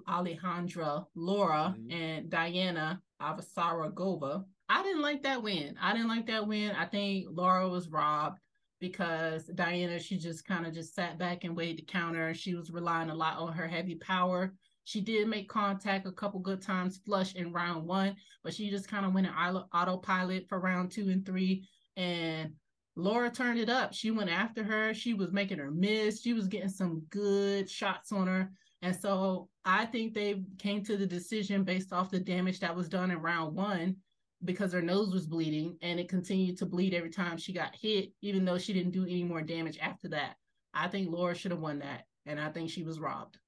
Alejandra, 0.09 1.07
Laura, 1.15 1.75
mm-hmm. 1.79 1.93
and 1.93 2.31
Diana 2.31 3.01
Avsaragova. 3.21 4.45
I 4.69 4.83
didn't 4.83 5.03
like 5.03 5.23
that 5.23 5.43
win. 5.43 5.77
I 5.81 5.93
didn't 5.93 6.09
like 6.09 6.27
that 6.27 6.47
win. 6.47 6.73
I 6.73 6.87
think 6.87 7.27
Laura 7.31 7.69
was 7.69 7.89
robbed 7.89 8.39
because 8.81 9.45
Diana, 9.55 10.01
she 10.01 10.19
just 10.19 10.47
kind 10.47 10.67
of 10.67 10.75
just 10.75 10.95
sat 10.95 11.19
back 11.19 11.45
and 11.45 11.57
waited 11.57 11.79
to 11.79 11.93
counter. 11.93 12.35
She 12.35 12.55
was 12.55 12.73
relying 12.73 13.11
a 13.11 13.15
lot 13.15 13.39
on 13.39 13.53
her 13.53 13.69
heavy 13.69 13.97
power. 13.97 14.55
She 14.85 15.01
did 15.01 15.29
make 15.29 15.49
contact 15.49 16.07
a 16.07 16.13
couple 16.13 16.41
good 16.41 16.61
times, 16.61 17.01
flush 17.05 17.35
in 17.35 17.53
round 17.53 17.87
one, 17.87 18.17
but 18.43 18.53
she 18.53 18.71
just 18.71 18.89
kind 18.89 19.07
of 19.07 19.15
went 19.15 19.27
in 19.27 19.33
autopilot 19.33 20.49
for 20.49 20.59
round 20.59 20.91
two 20.91 21.09
and 21.09 21.25
three. 21.25 21.69
And 21.97 22.53
Laura 22.97 23.31
turned 23.31 23.59
it 23.59 23.69
up. 23.69 23.95
She 23.95 24.11
went 24.11 24.31
after 24.31 24.65
her. 24.65 24.93
She 24.93 25.15
was 25.15 25.33
making 25.33 25.59
her 25.59 25.71
miss. 25.71 26.21
She 26.21 26.33
was 26.33 26.49
getting 26.49 26.69
some 26.69 27.03
good 27.11 27.71
shots 27.71 28.13
on 28.13 28.27
her. 28.27 28.51
And 28.83 28.95
so 28.95 29.49
I 29.65 29.87
think 29.87 30.13
they 30.13 30.43
came 30.59 30.85
to 30.85 30.97
the 30.97 31.07
decision 31.07 31.63
based 31.63 31.93
off 31.93 32.11
the 32.11 32.19
damage 32.19 32.59
that 32.61 32.75
was 32.75 32.89
done 32.89 33.13
in 33.13 33.19
round 33.19 33.55
one 33.55 33.97
because 34.45 34.73
her 34.73 34.83
nose 34.83 35.15
was 35.15 35.29
bleeding 35.29 35.77
and 35.83 36.01
it 36.01 36.09
continued 36.09 36.59
to 36.59 36.67
bleed 36.67 36.93
every 36.93 37.11
time 37.11 37.37
she 37.37 37.53
got 37.53 37.77
hit, 37.77 38.11
even 38.23 38.45
though 38.45 38.59
she 38.59 38.73
didn't 38.73 38.91
do 38.91 39.05
any 39.05 39.23
more 39.23 39.41
damage 39.41 39.79
after 39.81 40.09
that. 40.09 40.35
I 40.75 40.89
think 40.89 41.11
Laura 41.11 41.35
should 41.35 41.53
have 41.53 41.61
won 41.61 41.79
that. 41.79 42.07
And 42.27 42.41
I 42.41 42.51
think 42.51 42.71
she 42.71 42.83
was 42.83 43.01
robbed. 43.01 43.39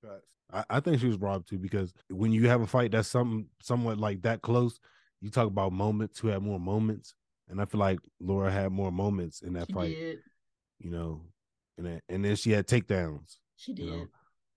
I, 0.53 0.65
I 0.69 0.81
think 0.81 1.01
she 1.01 1.07
was 1.07 1.19
robbed 1.19 1.49
too 1.49 1.59
because 1.59 1.93
when 2.11 2.33
you 2.33 2.49
have 2.49 2.61
a 2.61 2.67
fight 2.67 2.93
that's 2.93 3.09
some 3.09 3.47
somewhat 3.63 3.99
like 3.99 4.23
that 4.23 4.43
close, 4.43 4.79
you 5.21 5.31
talk 5.31 5.47
about 5.47 5.73
moments 5.73 6.19
who 6.19 6.29
have 6.29 6.43
more 6.43 6.61
moments 6.61 7.15
and 7.49 7.61
I 7.61 7.65
feel 7.65 7.81
like 7.81 8.01
Laura 8.21 8.51
had 8.51 8.73
more 8.73 8.93
moments 8.93 9.43
in 9.43 9.53
that 9.55 9.67
she 9.69 9.73
fight. 9.73 9.95
Did. 9.95 10.19
You 10.79 10.91
know, 10.91 11.23
and 11.79 11.87
then, 11.87 12.01
and 12.09 12.25
then 12.25 12.37
she 12.37 12.51
had 12.51 12.67
takedowns. 12.67 13.37
She 13.57 13.73
did. 13.73 13.85
You 13.85 13.91
know? 13.91 14.07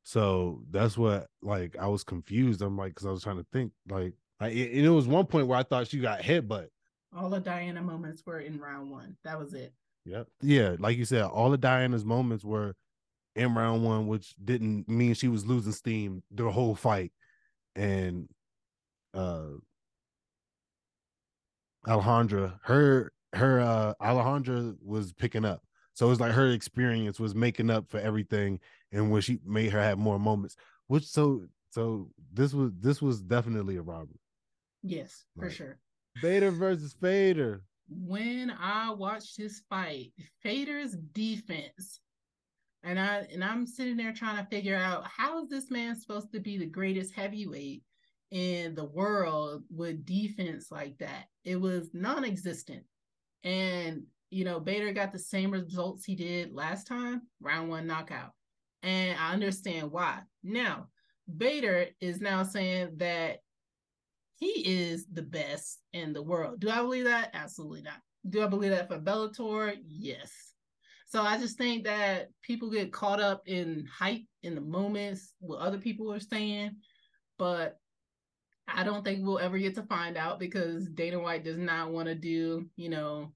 So 0.04 0.64
that's 0.72 0.98
what 0.98 1.28
like 1.42 1.76
I 1.78 1.88
was 1.88 2.04
confused. 2.04 2.62
I'm 2.62 2.78
like, 2.78 2.92
because 2.92 3.06
I 3.06 3.12
was 3.12 3.24
trying 3.24 3.38
to 3.38 3.46
think 3.52 3.72
like, 3.90 4.14
I, 4.40 4.50
it, 4.50 4.86
it 4.86 4.90
was 4.90 5.08
one 5.08 5.26
point 5.26 5.48
where 5.48 5.58
I 5.58 5.64
thought 5.64 5.88
she 5.88 6.00
got 6.00 6.22
hit, 6.22 6.48
but 6.48 6.70
all 7.16 7.30
the 7.30 7.40
Diana 7.40 7.82
moments 7.82 8.24
were 8.26 8.40
in 8.40 8.60
round 8.60 8.90
one. 8.90 9.18
That 9.24 9.40
was 9.40 9.54
it. 9.54 9.74
Yep. 10.06 10.28
Yeah, 10.42 10.76
like 10.80 10.98
you 10.98 11.06
said, 11.06 11.24
all 11.24 11.54
of 11.54 11.60
Diana's 11.60 12.06
moments 12.06 12.46
were 12.46 12.76
in 13.38 13.54
round 13.54 13.84
one, 13.84 14.08
which 14.08 14.36
didn't 14.44 14.90
mean 14.90 15.14
she 15.14 15.28
was 15.28 15.46
losing 15.46 15.72
steam 15.72 16.24
the 16.32 16.50
whole 16.52 16.76
fight. 16.76 17.12
And 17.76 18.28
uh 19.14 19.52
Alejandra, 21.88 22.60
her 22.64 23.12
her 23.34 23.60
uh 23.60 23.94
Alejandra 24.02 24.76
was 24.84 25.14
picking 25.14 25.46
up. 25.46 25.62
So 25.94 26.12
it's 26.12 26.20
like 26.20 26.34
her 26.34 26.52
experience 26.52 27.20
was 27.20 27.34
making 27.34 27.70
up 27.70 27.90
for 27.90 28.00
everything 28.00 28.60
and 28.92 29.12
when 29.12 29.22
she 29.22 29.40
made 29.46 29.72
her 29.72 29.82
have 29.82 29.98
more 29.98 30.20
moments. 30.20 30.56
Which 30.88 31.06
so 31.06 31.46
so 31.70 32.10
this 32.34 32.54
was 32.54 32.72
this 32.80 33.02
was 33.02 33.22
definitely 33.22 33.78
a 33.78 33.82
robbery. 33.82 34.20
Yes, 34.82 35.26
for 35.38 35.50
sure. 35.50 35.80
Bader 36.22 36.52
versus 36.52 36.96
Fedor. 37.00 37.64
When 37.90 38.52
I 38.52 38.92
watched 38.92 39.38
this 39.38 39.62
fight, 39.70 40.12
Fedor's 40.42 40.96
defense, 41.14 42.00
and 42.84 43.00
I 43.00 43.28
and 43.32 43.44
I'm 43.44 43.66
sitting 43.66 43.98
there 43.98 44.14
trying 44.14 44.38
to 44.38 44.50
figure 44.50 44.76
out 44.76 45.06
how 45.06 45.44
is 45.44 45.50
this 45.50 45.72
man 45.72 46.00
supposed 46.00 46.32
to 46.34 46.40
be 46.40 46.58
the 46.58 46.66
greatest 46.66 47.14
heavyweight 47.14 47.84
in 48.32 48.76
the 48.76 48.86
world 48.86 49.64
with 49.70 50.06
defense 50.06 50.72
like 50.72 50.98
that? 51.00 51.26
It 51.44 51.60
was 51.60 51.90
non-existent. 51.94 52.84
And 53.44 54.04
you 54.30 54.44
know, 54.44 54.60
Bader 54.60 54.92
got 54.92 55.14
the 55.14 55.20
same 55.20 55.52
results 55.52 56.04
he 56.04 56.16
did 56.16 56.54
last 56.54 56.86
time, 56.88 57.22
round 57.40 57.70
one 57.70 57.88
knockout. 57.88 58.32
And 58.84 59.18
I 59.18 59.34
understand 59.34 59.92
why. 59.92 60.20
Now, 60.44 60.88
Bader 61.36 61.88
is 62.00 62.22
now 62.22 62.44
saying 62.44 62.98
that 62.98 63.40
he 64.36 64.48
is 64.48 65.08
the 65.12 65.24
best 65.24 65.80
in 65.94 66.14
the 66.14 66.22
world. 66.22 66.60
Do 66.60 66.70
I 66.70 66.78
believe 66.78 67.06
that? 67.06 67.32
Absolutely 67.34 67.82
not. 67.82 68.00
Do 68.30 68.44
I 68.44 68.48
believe 68.48 68.72
that 68.72 68.88
for 68.88 69.00
Bellator? 69.00 69.76
Yes. 69.88 70.47
So 71.08 71.22
I 71.22 71.38
just 71.38 71.58
think 71.58 71.86
that 71.86 72.30
people 72.42 72.70
get 72.70 72.92
caught 72.92 73.22
up 73.22 73.44
in 73.46 73.88
hype 73.92 74.24
in 74.44 74.56
the 74.56 74.62
moments 74.62 75.34
what 75.40 75.60
other 75.60 75.78
people 75.78 76.12
are 76.12 76.20
saying, 76.20 76.72
but 77.40 77.80
I 78.68 78.84
don't 78.84 79.06
think 79.06 79.26
we'll 79.26 79.40
ever 79.40 79.58
get 79.58 79.76
to 79.76 79.84
find 79.84 80.18
out 80.18 80.38
because 80.38 80.90
Dana 80.90 81.20
White 81.20 81.46
does 81.46 81.58
not 81.58 81.92
want 81.92 82.10
to 82.10 82.16
do, 82.16 82.70
you 82.76 82.90
know, 82.90 83.32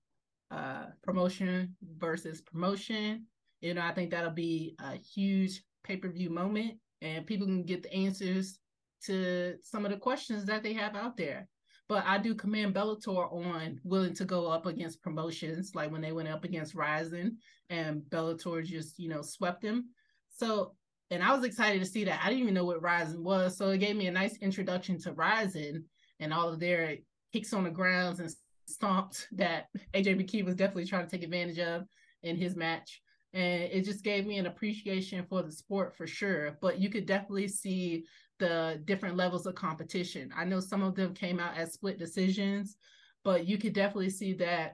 uh 0.51 0.87
promotion 1.01 1.73
versus 1.97 2.41
promotion. 2.41 3.25
You 3.61 3.73
know, 3.73 3.81
I 3.81 3.93
think 3.93 4.11
that'll 4.11 4.31
be 4.31 4.75
a 4.79 4.97
huge 4.97 5.63
pay-per-view 5.85 6.29
moment 6.29 6.73
and 7.01 7.25
people 7.25 7.47
can 7.47 7.63
get 7.63 7.83
the 7.83 7.93
answers 7.93 8.59
to 9.05 9.55
some 9.63 9.85
of 9.85 9.91
the 9.91 9.97
questions 9.97 10.45
that 10.45 10.61
they 10.61 10.73
have 10.73 10.95
out 10.95 11.15
there. 11.15 11.47
But 11.91 12.05
I 12.07 12.19
do 12.19 12.33
commend 12.33 12.73
Bellator 12.73 13.29
on 13.33 13.81
willing 13.83 14.13
to 14.13 14.23
go 14.23 14.47
up 14.47 14.65
against 14.65 15.01
promotions, 15.01 15.75
like 15.75 15.91
when 15.91 15.99
they 15.99 16.13
went 16.13 16.29
up 16.29 16.45
against 16.45 16.73
Rizin 16.73 17.35
and 17.69 18.01
Bellator 18.03 18.63
just, 18.63 18.97
you 18.97 19.09
know, 19.09 19.21
swept 19.21 19.61
them. 19.61 19.89
So, 20.29 20.71
and 21.09 21.21
I 21.21 21.35
was 21.35 21.43
excited 21.43 21.79
to 21.79 21.85
see 21.85 22.05
that. 22.05 22.21
I 22.23 22.29
didn't 22.29 22.43
even 22.43 22.53
know 22.53 22.63
what 22.63 22.81
Rizin 22.81 23.25
was. 23.25 23.57
So 23.57 23.71
it 23.71 23.79
gave 23.79 23.97
me 23.97 24.07
a 24.07 24.11
nice 24.11 24.37
introduction 24.37 25.01
to 25.01 25.11
Rizin 25.11 25.83
and 26.21 26.33
all 26.33 26.47
of 26.47 26.61
their 26.61 26.95
kicks 27.33 27.51
on 27.51 27.65
the 27.65 27.69
grounds 27.69 28.21
and 28.21 28.33
stomped 28.69 29.27
that 29.33 29.65
AJ 29.93 30.15
McKee 30.15 30.45
was 30.45 30.55
definitely 30.55 30.85
trying 30.85 31.05
to 31.05 31.11
take 31.11 31.23
advantage 31.23 31.59
of 31.59 31.83
in 32.23 32.37
his 32.37 32.55
match. 32.55 33.01
And 33.33 33.63
it 33.63 33.83
just 33.83 34.05
gave 34.05 34.25
me 34.25 34.37
an 34.37 34.45
appreciation 34.45 35.25
for 35.25 35.43
the 35.43 35.51
sport 35.51 35.97
for 35.97 36.07
sure. 36.07 36.57
But 36.61 36.79
you 36.79 36.89
could 36.89 37.05
definitely 37.05 37.49
see 37.49 38.05
the 38.41 38.81
different 38.85 39.15
levels 39.15 39.45
of 39.45 39.53
competition. 39.53 40.33
I 40.35 40.45
know 40.45 40.59
some 40.59 40.81
of 40.81 40.95
them 40.95 41.13
came 41.13 41.39
out 41.39 41.55
as 41.55 41.73
split 41.73 41.99
decisions, 41.99 42.75
but 43.23 43.45
you 43.47 43.59
could 43.59 43.73
definitely 43.73 44.09
see 44.09 44.33
that 44.33 44.73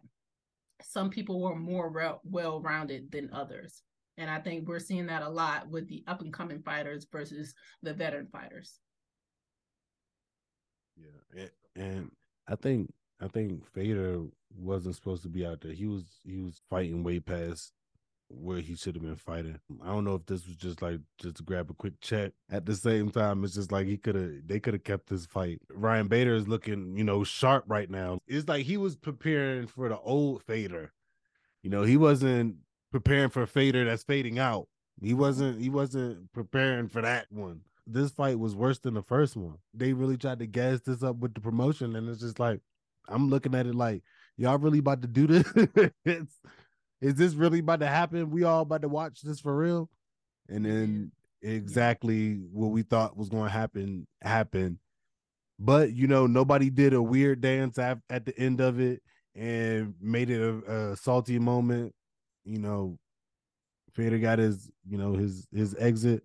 some 0.81 1.09
people 1.09 1.41
were 1.41 1.55
more 1.55 1.91
re- 1.91 2.13
well 2.23 2.61
rounded 2.61 3.11
than 3.11 3.29
others. 3.33 3.81
And 4.17 4.31
I 4.31 4.39
think 4.39 4.67
we're 4.67 4.79
seeing 4.79 5.07
that 5.07 5.21
a 5.21 5.29
lot 5.29 5.69
with 5.69 5.89
the 5.89 6.01
up 6.07 6.21
and 6.21 6.31
coming 6.31 6.61
fighters 6.61 7.05
versus 7.11 7.53
the 7.83 7.93
veteran 7.93 8.27
fighters. 8.27 8.79
Yeah, 10.95 11.41
and, 11.41 11.51
and 11.75 12.11
I 12.47 12.55
think 12.55 12.93
I 13.19 13.27
think 13.27 13.65
Fedor 13.73 14.27
wasn't 14.55 14.95
supposed 14.95 15.23
to 15.23 15.29
be 15.29 15.45
out 15.45 15.59
there. 15.59 15.73
He 15.73 15.87
was 15.87 16.05
he 16.23 16.37
was 16.39 16.61
fighting 16.69 17.03
way 17.03 17.19
past 17.19 17.73
where 18.29 18.59
he 18.59 18.75
should 18.75 18.95
have 18.95 19.03
been 19.03 19.15
fighting. 19.15 19.59
I 19.83 19.87
don't 19.87 20.03
know 20.03 20.15
if 20.15 20.25
this 20.25 20.45
was 20.45 20.55
just 20.55 20.81
like 20.81 20.99
just 21.17 21.37
to 21.37 21.43
grab 21.43 21.69
a 21.69 21.73
quick 21.73 21.93
check. 22.01 22.33
At 22.49 22.65
the 22.65 22.75
same 22.75 23.09
time, 23.09 23.43
it's 23.43 23.55
just 23.55 23.71
like 23.71 23.87
he 23.87 23.97
could 23.97 24.15
have 24.15 24.31
they 24.45 24.59
could 24.59 24.73
have 24.73 24.83
kept 24.83 25.09
this 25.09 25.25
fight. 25.25 25.61
Ryan 25.69 26.07
Bader 26.07 26.35
is 26.35 26.47
looking, 26.47 26.97
you 26.97 27.03
know, 27.03 27.23
sharp 27.23 27.65
right 27.67 27.89
now. 27.89 28.19
It's 28.27 28.47
like 28.47 28.65
he 28.65 28.77
was 28.77 28.95
preparing 28.95 29.67
for 29.67 29.89
the 29.89 29.99
old 29.99 30.43
Fedor. 30.43 30.91
You 31.63 31.69
know, 31.69 31.83
he 31.83 31.97
wasn't 31.97 32.57
preparing 32.91 33.29
for 33.29 33.45
Fedor 33.45 33.85
that's 33.85 34.03
fading 34.03 34.39
out. 34.39 34.67
He 35.01 35.13
wasn't 35.13 35.61
he 35.61 35.69
wasn't 35.69 36.31
preparing 36.33 36.87
for 36.87 37.01
that 37.01 37.27
one. 37.29 37.61
This 37.85 38.11
fight 38.11 38.37
was 38.37 38.55
worse 38.55 38.79
than 38.79 38.95
the 38.95 39.01
first 39.01 39.37
one. 39.37 39.57
They 39.73 39.93
really 39.93 40.17
tried 40.17 40.39
to 40.39 40.47
gas 40.47 40.81
this 40.81 41.03
up 41.03 41.17
with 41.17 41.33
the 41.33 41.41
promotion, 41.41 41.95
and 41.95 42.09
it's 42.09 42.19
just 42.19 42.39
like 42.39 42.59
I'm 43.07 43.29
looking 43.29 43.55
at 43.55 43.67
it 43.67 43.75
like 43.75 44.03
y'all 44.35 44.57
really 44.57 44.79
about 44.79 45.01
to 45.01 45.07
do 45.07 45.27
this. 45.27 45.87
is 47.01 47.15
this 47.15 47.33
really 47.35 47.59
about 47.59 47.79
to 47.81 47.87
happen? 47.87 48.29
We 48.31 48.43
all 48.43 48.61
about 48.61 48.81
to 48.81 48.89
watch 48.89 49.21
this 49.21 49.39
for 49.39 49.55
real? 49.55 49.89
And 50.49 50.65
then 50.65 51.11
exactly 51.41 52.35
what 52.51 52.69
we 52.71 52.81
thought 52.81 53.17
was 53.17 53.29
going 53.29 53.45
to 53.45 53.49
happen 53.51 54.07
happened. 54.21 54.79
But 55.59 55.93
you 55.93 56.07
know, 56.07 56.27
nobody 56.27 56.69
did 56.69 56.93
a 56.93 57.01
weird 57.01 57.41
dance 57.41 57.77
at, 57.79 57.99
at 58.09 58.25
the 58.25 58.37
end 58.39 58.61
of 58.61 58.79
it 58.79 59.01
and 59.35 59.93
made 60.01 60.29
it 60.29 60.41
a, 60.41 60.91
a 60.91 60.95
salty 60.95 61.39
moment. 61.39 61.93
You 62.45 62.59
know, 62.59 62.97
Fedor 63.93 64.19
got 64.19 64.39
his, 64.39 64.69
you 64.87 64.97
know, 64.97 65.13
his 65.13 65.47
his 65.51 65.75
exit 65.77 66.23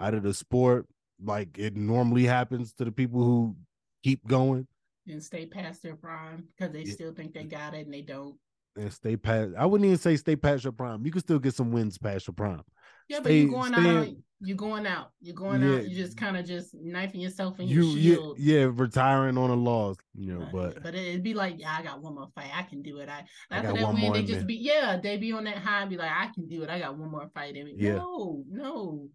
out 0.00 0.14
of 0.14 0.22
the 0.22 0.34
sport 0.34 0.86
like 1.22 1.56
it 1.58 1.74
normally 1.76 2.24
happens 2.24 2.74
to 2.74 2.84
the 2.84 2.92
people 2.92 3.22
who 3.24 3.56
keep 4.02 4.26
going 4.26 4.66
And 5.08 5.22
stay 5.22 5.46
past 5.46 5.82
their 5.82 5.96
prime 5.96 6.48
because 6.56 6.72
they 6.72 6.82
Yeah. 6.82 6.92
still 6.92 7.12
think 7.12 7.32
they 7.32 7.44
got 7.44 7.74
it 7.74 7.86
and 7.86 7.94
they 7.94 8.02
don't. 8.02 8.36
And 8.76 8.92
stay 8.92 9.16
past. 9.16 9.52
I 9.58 9.66
wouldn't 9.66 9.86
even 9.86 9.98
say 9.98 10.16
stay 10.16 10.36
past 10.36 10.64
your 10.64 10.72
prime. 10.72 11.04
You 11.04 11.12
can 11.12 11.20
still 11.20 11.38
get 11.38 11.54
some 11.54 11.70
wins 11.72 11.98
past 11.98 12.26
your 12.26 12.34
prime. 12.34 12.62
Yeah, 13.08 13.20
but 13.20 13.32
you're 13.32 13.48
going 13.50 13.72
stay 13.72 13.96
out. 13.96 14.08
you're 14.40 14.56
going 14.56 14.86
out. 14.86 15.12
You're 15.20 15.34
going 15.34 15.62
Yeah. 15.62 15.76
out. 15.76 15.88
You 15.88 15.94
just 15.96 16.16
kind 16.16 16.36
of 16.36 16.44
just 16.44 16.74
knifing 16.74 17.20
yourself 17.20 17.60
in 17.60 17.68
You, 17.68 17.82
your 17.84 17.96
yeah, 17.98 18.14
shield. 18.14 18.38
yeah, 18.38 18.68
retiring 18.72 19.38
on 19.38 19.50
a 19.50 19.54
loss, 19.54 19.96
you 20.14 20.34
know, 20.34 20.48
but 20.52 20.82
but 20.82 20.94
it'd 20.94 21.22
be 21.22 21.32
like, 21.34 21.54
yeah, 21.58 21.76
I 21.78 21.82
got 21.82 22.02
one 22.02 22.14
more 22.16 22.28
fight. 22.34 22.50
I 22.52 22.62
can 22.62 22.82
do 22.82 22.98
it. 22.98 23.08
I 23.08 23.24
I 23.50 23.58
after 23.58 23.72
got 23.74 23.94
that 23.94 24.02
win, 24.02 24.12
they 24.12 24.22
just 24.24 24.46
be 24.46 24.54
yeah, 24.56 24.98
they 25.00 25.16
be 25.18 25.32
on 25.32 25.44
that 25.44 25.58
high 25.58 25.82
and 25.82 25.90
be 25.90 25.96
like, 25.96 26.10
I 26.10 26.30
can 26.34 26.48
do 26.48 26.62
it. 26.62 26.70
I 26.70 26.80
got 26.80 26.98
one 26.98 27.10
more 27.10 27.28
fight 27.32 27.54
in 27.56 27.64
me. 27.66 27.74
Yeah. 27.76 27.94
No, 27.96 28.42
no, 28.50 29.08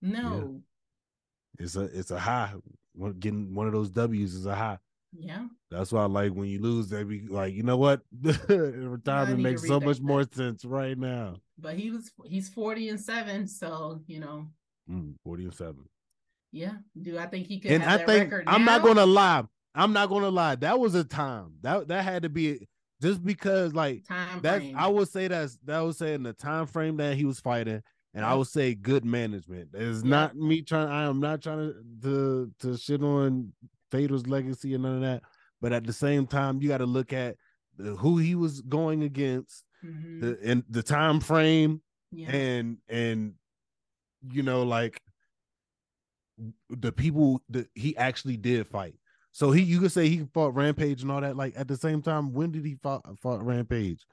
no. 0.00 0.62
it's 1.58 1.76
a 1.76 1.82
it's 1.82 2.10
a 2.10 2.18
high. 2.18 2.52
Getting 3.18 3.54
one 3.54 3.66
of 3.66 3.72
those 3.72 3.90
W's 3.90 4.34
is 4.34 4.46
a 4.46 4.54
high. 4.54 4.78
Yeah. 5.16 5.46
That's 5.70 5.92
why, 5.92 6.02
I 6.02 6.06
like, 6.06 6.32
when 6.32 6.48
you 6.48 6.60
lose, 6.60 6.88
they 6.88 7.04
be 7.04 7.26
like, 7.28 7.54
you 7.54 7.62
know 7.62 7.76
what? 7.76 8.00
Retirement 8.48 9.40
makes 9.40 9.66
so 9.66 9.80
much 9.80 9.96
that 9.98 10.02
more 10.02 10.24
sense 10.32 10.64
right 10.64 10.98
now. 10.98 11.36
But 11.58 11.74
he 11.74 11.90
was 11.90 12.10
he's 12.26 12.48
40 12.48 12.88
and 12.90 13.00
7, 13.00 13.46
so 13.46 14.00
you 14.06 14.20
know, 14.20 14.46
Mm, 14.90 15.14
Forty 15.24 15.44
and 15.44 15.54
seven. 15.54 15.84
yeah. 16.52 16.72
Do 17.00 17.16
I 17.18 17.24
think 17.26 17.46
he 17.46 17.58
could 17.58 17.70
and 17.70 17.82
have 17.82 17.92
I 17.94 17.96
that 17.98 18.06
think 18.06 18.24
record 18.30 18.44
I'm 18.46 18.64
not 18.66 18.82
gonna 18.82 19.06
lie. 19.06 19.44
I'm 19.74 19.92
not 19.94 20.10
gonna 20.10 20.28
lie. 20.30 20.56
That 20.56 20.78
was 20.78 20.94
a 20.94 21.04
time 21.04 21.54
that 21.62 21.88
that 21.88 22.04
had 22.04 22.24
to 22.24 22.28
be 22.28 22.66
just 23.00 23.24
because 23.24 23.72
like 23.72 24.04
time 24.06 24.40
that. 24.42 24.58
frame. 24.58 24.76
I 24.76 24.88
would 24.88 25.08
say 25.08 25.28
that's 25.28 25.56
that 25.64 25.78
was 25.80 25.96
saying 25.96 26.22
the 26.24 26.34
time 26.34 26.66
frame 26.66 26.98
that 26.98 27.16
he 27.16 27.24
was 27.24 27.40
fighting, 27.40 27.82
and 28.12 28.24
I 28.26 28.34
would 28.34 28.46
say 28.48 28.74
good 28.74 29.06
management. 29.06 29.70
It's 29.72 29.98
Yep. 30.00 30.04
not 30.04 30.36
me 30.36 30.60
trying. 30.60 30.88
I 30.90 31.04
am 31.04 31.18
not 31.18 31.40
trying 31.40 31.72
to 31.72 31.82
to 32.02 32.50
to 32.60 32.76
shit 32.76 33.02
on 33.02 33.52
Fedor's 33.94 34.26
legacy 34.26 34.74
and 34.74 34.82
none 34.82 34.96
of 34.96 35.00
that. 35.02 35.22
But 35.60 35.72
at 35.72 35.86
the 35.86 35.92
same 35.92 36.26
time, 36.26 36.60
you 36.60 36.68
got 36.68 36.78
to 36.78 36.86
look 36.86 37.12
at 37.12 37.36
the, 37.76 37.94
who 37.96 38.18
he 38.18 38.34
was 38.34 38.60
going 38.62 39.02
against, 39.04 39.64
Mhm. 39.84 40.20
the 40.20 40.38
and 40.42 40.64
the 40.68 40.82
time 40.82 41.20
frame, 41.20 41.80
yeah. 42.10 42.30
and 42.34 42.78
and 42.88 43.34
you 44.30 44.42
know 44.42 44.62
like 44.64 44.98
the 46.70 46.90
people 46.92 47.40
that 47.50 47.68
he 47.74 47.96
actually 47.96 48.36
did 48.36 48.66
fight. 48.66 48.94
So 49.32 49.50
he 49.52 49.62
you 49.62 49.80
could 49.80 49.92
say 49.92 50.08
he 50.08 50.26
fought 50.34 50.54
Rampage 50.54 51.02
and 51.02 51.10
all 51.10 51.20
that. 51.20 51.36
Like 51.36 51.54
at 51.56 51.68
the 51.68 51.76
same 51.76 52.02
time, 52.02 52.32
when 52.32 52.50
did 52.52 52.64
he 52.64 52.76
fought, 52.82 53.02
fought 53.20 53.44
Rampage? 53.44 54.04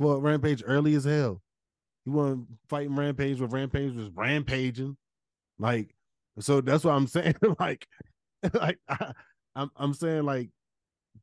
Fought 0.00 0.22
Rampage 0.22 0.62
early 0.66 0.94
as 0.94 1.04
hell. 1.04 1.42
He 2.04 2.10
wasn't 2.10 2.46
fighting 2.68 2.94
Rampage 2.94 3.40
when 3.40 3.50
Rampage 3.50 3.94
was 3.94 4.10
rampaging. 4.10 4.96
Like, 5.58 5.94
so 6.38 6.60
that's 6.60 6.84
what 6.84 6.92
I'm 6.92 7.06
saying. 7.16 7.34
like, 7.58 7.86
like 8.54 8.78
I, 8.88 9.12
I'm 9.54 9.70
I'm 9.76 9.94
saying 9.94 10.24
like 10.24 10.50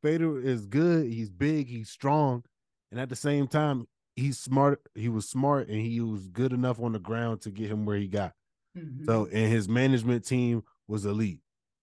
Bader 0.02 0.40
is 0.40 0.66
good. 0.66 1.06
He's 1.12 1.30
big. 1.30 1.68
He's 1.68 1.90
strong, 1.90 2.44
and 2.92 3.00
at 3.00 3.10
the 3.10 3.16
same 3.16 3.48
time, 3.48 3.88
he's 4.16 4.38
smart. 4.38 4.82
He 4.94 5.10
was 5.10 5.28
smart, 5.30 5.68
and 5.68 5.82
he 5.82 6.02
was 6.02 6.28
good 6.28 6.52
enough 6.54 6.80
on 6.82 6.92
the 6.92 7.00
ground 7.00 7.42
to 7.42 7.52
get 7.52 7.70
him 7.72 7.86
where 7.86 7.98
he 7.98 8.08
got. 8.08 8.34
Mhm. 8.78 9.06
So, 9.06 9.26
and 9.26 9.52
his 9.52 9.70
management 9.70 10.26
team 10.26 10.64
was 10.88 11.06
elite. 11.06 11.40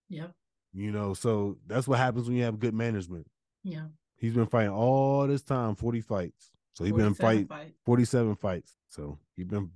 yep. 0.09 0.35
You 0.75 0.90
know, 0.90 1.12
so 1.14 1.59
that's 1.66 1.87
what 1.87 1.99
happens 1.99 2.27
when 2.29 2.37
you 2.37 2.45
have 2.45 2.59
good 2.59 2.75
management. 2.75 3.27
Yeah. 3.62 3.87
He's 4.16 4.33
been 4.35 4.47
fighting 4.47 4.73
all 4.73 5.27
this 5.27 5.42
time, 5.42 5.75
40 5.75 6.01
fights. 6.01 6.51
So 6.75 6.85
he's 6.85 6.95
been 6.95 7.12
fighting 7.14 7.47
fight, 7.47 7.75
47 7.85 8.37
fights. 8.37 8.77
So 8.88 9.18
he's 9.37 9.45
been 9.47 9.71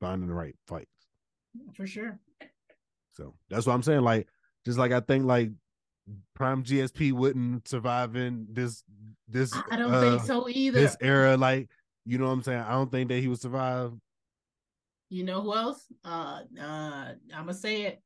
finding 0.00 0.28
the 0.28 0.34
right 0.34 0.54
fights. 0.66 0.90
for 1.74 1.86
sure. 1.86 2.18
So 3.12 3.34
that's 3.48 3.66
what 3.66 3.72
I'm 3.74 3.82
saying. 3.82 4.02
Like, 4.02 4.26
just 4.64 4.78
like 4.78 4.92
I 4.92 5.00
think 5.00 5.24
like 5.24 5.50
Prime 6.34 6.64
GSP 6.64 7.12
wouldn't 7.12 7.68
survive 7.68 8.16
in 8.16 8.46
this 8.50 8.82
this 9.28 9.52
I 9.70 9.76
don't 9.76 9.94
uh, 9.94 10.00
think 10.00 10.22
so 10.22 10.48
either. 10.48 10.80
this 10.80 10.96
era. 11.00 11.36
Like, 11.36 11.70
you 12.04 12.18
know 12.18 12.26
what 12.26 12.32
I'm 12.32 12.42
saying? 12.42 12.60
I 12.60 12.72
don't 12.72 12.90
think 12.90 13.08
that 13.08 13.20
he 13.20 13.28
would 13.28 13.40
survive. 13.40 13.92
You 15.10 15.24
know 15.24 15.40
who 15.40 15.54
else? 15.54 15.84
Uh, 16.04 16.40
uh, 16.60 16.64
I'm 16.64 17.16
gonna 17.32 17.54
say 17.54 17.82
it. 17.82 18.02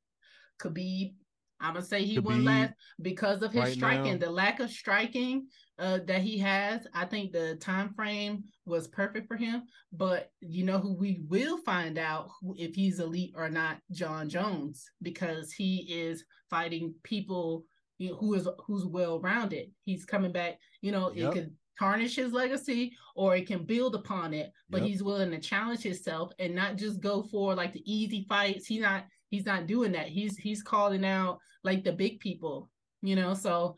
Khabib. 0.60 1.14
I'm 1.60 1.74
gonna 1.74 1.84
say 1.84 2.04
he 2.04 2.18
wouldn't 2.18 2.44
last 2.44 2.74
because 3.00 3.42
of 3.42 3.52
his 3.52 3.62
right 3.62 3.74
striking. 3.74 4.18
Now. 4.18 4.26
The 4.26 4.30
lack 4.30 4.60
of 4.60 4.70
striking 4.70 5.48
uh, 5.78 6.00
that 6.06 6.22
he 6.22 6.38
has, 6.38 6.86
I 6.92 7.04
think 7.04 7.32
the 7.32 7.56
time 7.56 7.94
frame 7.94 8.44
was 8.66 8.88
perfect 8.88 9.28
for 9.28 9.36
him. 9.36 9.62
But 9.92 10.30
you 10.40 10.64
know 10.64 10.78
who 10.78 10.94
we 10.94 11.20
will 11.28 11.58
find 11.58 11.98
out 11.98 12.30
who, 12.40 12.54
if 12.58 12.74
he's 12.74 13.00
elite 13.00 13.32
or 13.36 13.48
not, 13.48 13.78
Jon 13.92 14.28
Jones, 14.28 14.90
because 15.02 15.52
he 15.52 15.86
is 15.88 16.24
fighting 16.50 16.94
people 17.02 17.64
you 17.98 18.10
know, 18.10 18.16
who 18.16 18.34
is 18.34 18.48
who's 18.66 18.84
well 18.84 19.20
rounded. 19.20 19.70
He's 19.84 20.04
coming 20.04 20.32
back. 20.32 20.58
You 20.80 20.92
know, 20.92 21.12
yep. 21.12 21.30
it 21.30 21.34
could 21.34 21.56
tarnish 21.78 22.16
his 22.16 22.32
legacy 22.32 22.92
or 23.14 23.36
it 23.36 23.46
can 23.46 23.64
build 23.64 23.94
upon 23.94 24.34
it. 24.34 24.52
But 24.70 24.82
yep. 24.82 24.90
he's 24.90 25.02
willing 25.02 25.30
to 25.30 25.38
challenge 25.38 25.82
himself 25.82 26.32
and 26.38 26.54
not 26.54 26.76
just 26.76 27.00
go 27.00 27.22
for 27.22 27.54
like 27.54 27.72
the 27.72 27.92
easy 27.92 28.26
fights. 28.28 28.66
He's 28.66 28.82
not 28.82 29.04
he's 29.30 29.46
not 29.46 29.66
doing 29.66 29.92
that. 29.92 30.08
He's 30.08 30.36
he's 30.36 30.62
calling 30.62 31.04
out 31.04 31.38
like 31.64 31.84
the 31.84 31.92
big 31.92 32.20
people, 32.20 32.70
you 33.02 33.16
know. 33.16 33.34
So 33.34 33.76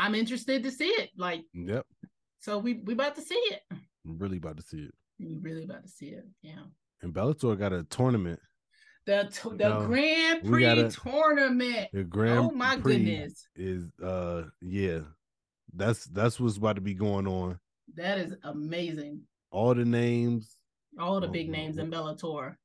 I'm 0.00 0.14
interested 0.14 0.62
to 0.62 0.70
see 0.70 0.88
it. 0.88 1.10
Like 1.16 1.44
Yep. 1.52 1.86
So 2.38 2.58
we 2.58 2.80
we 2.84 2.94
about 2.94 3.14
to 3.16 3.20
see 3.20 3.34
it. 3.34 3.60
I'm 3.70 4.18
really 4.18 4.38
about 4.38 4.56
to 4.56 4.62
see 4.62 4.78
it. 4.78 4.94
We 5.18 5.36
really 5.42 5.64
about 5.64 5.82
to 5.82 5.88
see 5.90 6.06
it. 6.06 6.26
Yeah. 6.42 6.62
And 7.02 7.12
Bellator 7.12 7.58
got 7.58 7.74
a 7.74 7.84
tournament. 7.84 8.40
The 9.04 9.28
the 9.58 9.68
no, 9.68 9.86
Grand 9.86 10.44
Prix 10.44 10.64
a, 10.64 10.90
tournament. 10.90 11.88
The 11.92 12.04
Grand 12.04 12.38
Oh 12.38 12.50
my 12.50 12.78
Prix 12.78 12.96
goodness. 12.96 13.46
Is 13.54 13.90
uh 14.02 14.44
yeah. 14.62 15.00
That's 15.74 16.06
that's 16.06 16.40
what's 16.40 16.56
about 16.56 16.76
to 16.76 16.80
be 16.80 16.94
going 16.94 17.26
on. 17.26 17.58
That 17.94 18.18
is 18.18 18.34
amazing. 18.44 19.20
All 19.50 19.74
the 19.74 19.84
names. 19.84 20.56
All 20.98 21.20
the 21.20 21.28
big 21.28 21.48
oh, 21.48 21.52
names 21.52 21.76
in 21.76 21.90
Bellator. 21.90 22.56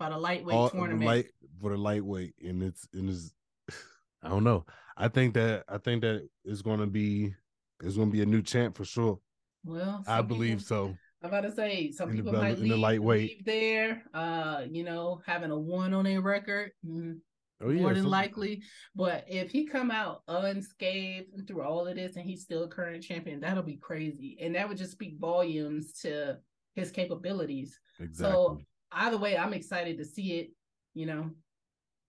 By 0.00 0.10
the 0.10 0.18
lightweight 0.18 0.56
all, 0.56 0.70
tournament. 0.70 1.00
The 1.00 1.06
light, 1.06 1.26
for 1.60 1.70
the 1.70 1.76
lightweight. 1.76 2.34
And 2.42 2.60
it's 2.60 2.88
and 2.92 3.08
it's 3.08 3.32
I 4.22 4.28
don't 4.30 4.42
know. 4.42 4.66
I 4.96 5.08
think 5.08 5.34
that 5.34 5.64
I 5.68 5.78
think 5.78 6.02
that 6.02 6.28
is 6.44 6.62
gonna 6.62 6.86
be 6.86 7.34
it's 7.82 7.96
gonna 7.96 8.10
be 8.10 8.22
a 8.22 8.26
new 8.26 8.42
champ 8.42 8.76
for 8.76 8.84
sure. 8.84 9.18
Well, 9.64 10.04
I 10.06 10.22
believe 10.22 10.58
people, 10.58 10.88
so. 10.88 10.96
I'm 11.22 11.30
about 11.30 11.42
to 11.42 11.52
say 11.52 11.90
some 11.90 12.10
in 12.10 12.16
people 12.16 12.32
the, 12.32 12.38
might 12.38 12.58
leave, 12.58 12.68
the 12.68 12.76
lightweight. 12.76 13.46
there. 13.46 14.02
Uh, 14.12 14.64
you 14.70 14.84
know, 14.84 15.22
having 15.26 15.50
a 15.50 15.58
one 15.58 15.94
on 15.94 16.06
a 16.06 16.18
record. 16.18 16.72
Mm, 16.86 17.18
oh, 17.62 17.70
yeah, 17.70 17.80
more 17.80 17.94
than 17.94 18.04
likely. 18.04 18.62
But 18.94 19.24
if 19.26 19.50
he 19.50 19.66
come 19.66 19.90
out 19.90 20.20
unscathed 20.28 21.48
through 21.48 21.62
all 21.62 21.86
of 21.86 21.96
this 21.96 22.16
and 22.16 22.26
he's 22.26 22.42
still 22.42 22.68
current 22.68 23.02
champion, 23.02 23.40
that'll 23.40 23.62
be 23.62 23.78
crazy. 23.78 24.36
And 24.40 24.54
that 24.54 24.68
would 24.68 24.76
just 24.76 24.92
speak 24.92 25.16
volumes 25.18 25.98
to 26.02 26.36
his 26.74 26.90
capabilities. 26.90 27.78
Exactly. 27.98 28.32
So 28.32 28.60
either 28.92 29.16
way, 29.16 29.38
I'm 29.38 29.54
excited 29.54 29.96
to 29.98 30.04
see 30.04 30.34
it. 30.34 30.50
You 30.92 31.06
know. 31.06 31.30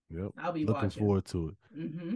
Yep. 0.09 0.31
I'll 0.37 0.51
be 0.51 0.65
looking 0.65 0.83
watching. 0.83 1.03
forward 1.03 1.25
to 1.25 1.49
it. 1.49 1.79
Mm-hmm. 1.79 2.15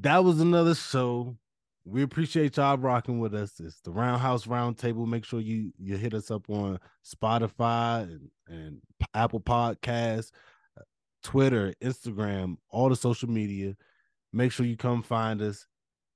That 0.00 0.22
was 0.24 0.40
another 0.40 0.74
show. 0.74 1.36
We 1.84 2.02
appreciate 2.02 2.56
y'all 2.56 2.76
rocking 2.78 3.18
with 3.18 3.34
us. 3.34 3.58
It's 3.58 3.80
the 3.80 3.90
Roundhouse 3.90 4.46
Roundtable. 4.46 5.06
Make 5.08 5.24
sure 5.24 5.40
you 5.40 5.72
you 5.78 5.96
hit 5.96 6.14
us 6.14 6.30
up 6.30 6.48
on 6.48 6.78
Spotify 7.04 8.02
and, 8.02 8.30
and 8.46 8.80
Apple 9.14 9.40
Podcasts, 9.40 10.30
uh, 10.78 10.82
Twitter, 11.22 11.74
Instagram, 11.82 12.58
all 12.70 12.88
the 12.88 12.96
social 12.96 13.28
media. 13.28 13.74
Make 14.32 14.52
sure 14.52 14.66
you 14.66 14.76
come 14.76 15.02
find 15.02 15.42
us. 15.42 15.66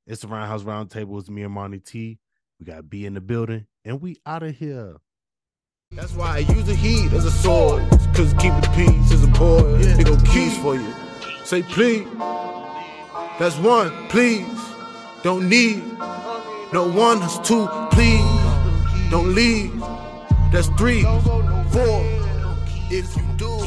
It's 0.07 0.23
the 0.23 0.29
Roundhouse 0.29 0.63
Roundtable. 0.63 1.19
It's 1.19 1.31
me 1.31 1.43
and 1.43 1.55
Monty 1.55 1.81
T. 1.81 2.19
We 2.61 2.67
got 2.67 2.89
B 2.89 3.07
in 3.07 3.15
the 3.15 3.21
building, 3.21 3.67
and 3.85 4.01
we 4.01 4.19
out 4.27 4.43
of 4.45 4.55
here. 4.57 4.99
That's 5.91 6.13
why 6.13 6.37
I 6.37 6.39
use 6.39 6.67
the 6.67 6.75
heat 6.75 7.13
as 7.13 7.25
a 7.25 7.31
sword. 7.31 7.89
Cause 8.15 8.33
keep 8.35 8.55
the 8.61 8.73
peace 8.77 9.13
as 9.13 9.25
a 9.25 9.27
boy. 9.27 9.79
Yeah. 9.79 9.95
They 9.97 10.05
go 10.05 10.17
keys 10.21 10.57
for 10.59 10.77
you. 10.77 10.95
Say 11.45 11.63
please. 11.63 12.07
That's 13.39 13.57
one, 13.59 13.91
please. 14.09 14.47
Don't 15.23 15.49
need. 15.49 15.83
No 16.73 16.89
one, 16.89 17.21
that's 17.21 17.39
two, 17.39 17.67
please. 17.91 18.21
Don't 19.11 19.35
leave. 19.35 19.79
That's 20.51 20.69
three, 20.79 21.03
four. 21.03 22.03
If 22.91 23.17
you 23.17 23.23
do. 23.37 23.62